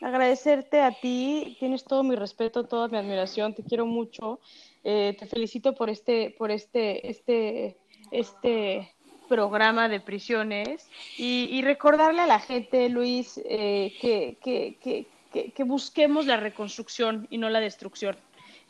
Agradecerte 0.02 0.82
a 0.82 0.92
ti. 0.92 1.58
Tienes 1.60 1.84
todo 1.84 2.04
mi 2.04 2.16
respeto, 2.16 2.66
toda 2.66 2.88
mi 2.88 2.98
admiración. 2.98 3.54
Te 3.54 3.64
quiero 3.64 3.86
mucho. 3.86 4.40
Eh, 4.84 5.16
te 5.18 5.28
felicito 5.28 5.74
por 5.76 5.90
este, 5.90 6.36
por 6.38 6.52
este, 6.52 7.10
este, 7.10 7.78
este 8.12 8.94
programa 9.30 9.88
de 9.88 10.02
prisiones 10.02 10.90
y, 11.18 11.62
recordarle 11.62 12.22
a 12.22 12.28
la 12.28 12.40
gente, 12.40 12.90
Luis, 12.90 13.40
eh, 13.46 13.94
que, 14.02 14.38
que, 14.42 15.52
que 15.52 15.64
busquemos 15.64 16.26
la 16.26 16.38
reconstrucción 16.38 17.28
y 17.30 17.38
no 17.38 17.50
la 17.50 17.62
destrucción. 17.62 18.18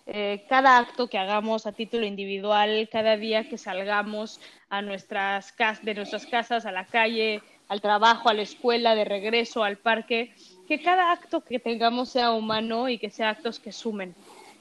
Eh, 0.05 0.45
cada 0.49 0.77
acto 0.77 1.07
que 1.07 1.17
hagamos 1.17 1.65
a 1.65 1.71
título 1.71 2.05
individual, 2.05 2.89
cada 2.91 3.15
día 3.15 3.47
que 3.47 3.57
salgamos 3.57 4.41
a 4.69 4.81
nuestras 4.81 5.53
de 5.81 5.93
nuestras 5.93 6.25
casas 6.25 6.65
a 6.65 6.73
la 6.73 6.85
calle, 6.85 7.41
al 7.69 7.79
trabajo, 7.79 8.27
a 8.27 8.33
la 8.33 8.41
escuela, 8.41 8.95
de 8.95 9.05
regreso 9.05 9.63
al 9.63 9.77
parque, 9.77 10.35
que 10.67 10.81
cada 10.81 11.11
acto 11.11 11.41
que 11.41 11.59
tengamos 11.59 12.09
sea 12.09 12.31
humano 12.31 12.89
y 12.89 12.97
que 12.97 13.09
sea 13.09 13.29
actos 13.29 13.59
que 13.59 13.71
sumen. 13.71 14.13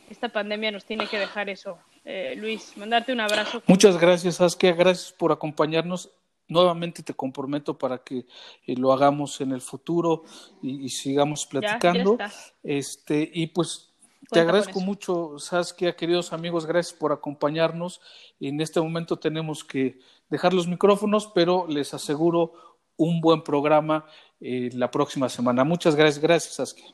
Esta 0.09 0.29
pandemia 0.29 0.71
nos 0.71 0.85
tiene 0.85 1.07
que 1.09 1.19
dejar 1.19 1.49
eso. 1.49 1.79
Eh, 2.05 2.35
Luis, 2.37 2.77
mandarte 2.77 3.13
un 3.13 3.21
abrazo. 3.21 3.63
Muchas 3.67 3.99
gracias, 3.99 4.37
Saskia. 4.37 4.73
Gracias 4.73 5.13
por 5.13 5.33
acompañarnos. 5.33 6.11
Nuevamente 6.49 7.03
te 7.03 7.15
comprometo 7.15 7.79
para 7.79 7.99
que 7.99 8.27
eh, 8.67 8.77
lo 8.77 8.93
hagamos 8.93 9.41
en 9.41 9.53
el 9.53 9.61
futuro 9.61 10.25
y, 10.61 10.89
sigamos 10.91 11.47
platicando. 11.47 12.19
este 12.63 13.31
y 13.33 13.47
pues 13.47 13.92
te 14.33 14.41
agradezco 14.41 14.81
mucho, 14.81 15.39
Saskia, 15.39 15.95
queridos 15.95 16.33
amigos, 16.33 16.65
gracias 16.67 16.99
por 16.99 17.13
acompañarnos. 17.13 18.01
En 18.41 18.61
este 18.61 18.81
momento 18.81 19.19
tenemos 19.19 19.63
que 19.63 19.99
dejar 20.31 20.55
los 20.55 20.67
micrófonos, 20.67 21.31
pero 21.35 21.67
les 21.69 21.93
aseguro 21.93 22.53
un 22.97 23.21
buen 23.21 23.43
programa 23.43 24.07
eh, 24.41 24.71
la 24.73 24.91
próxima 24.91 25.29
semana. 25.29 25.65
Muchas 25.65 25.95
gracias, 25.95 26.23
gracias, 26.23 26.55
Saskia. 26.55 26.87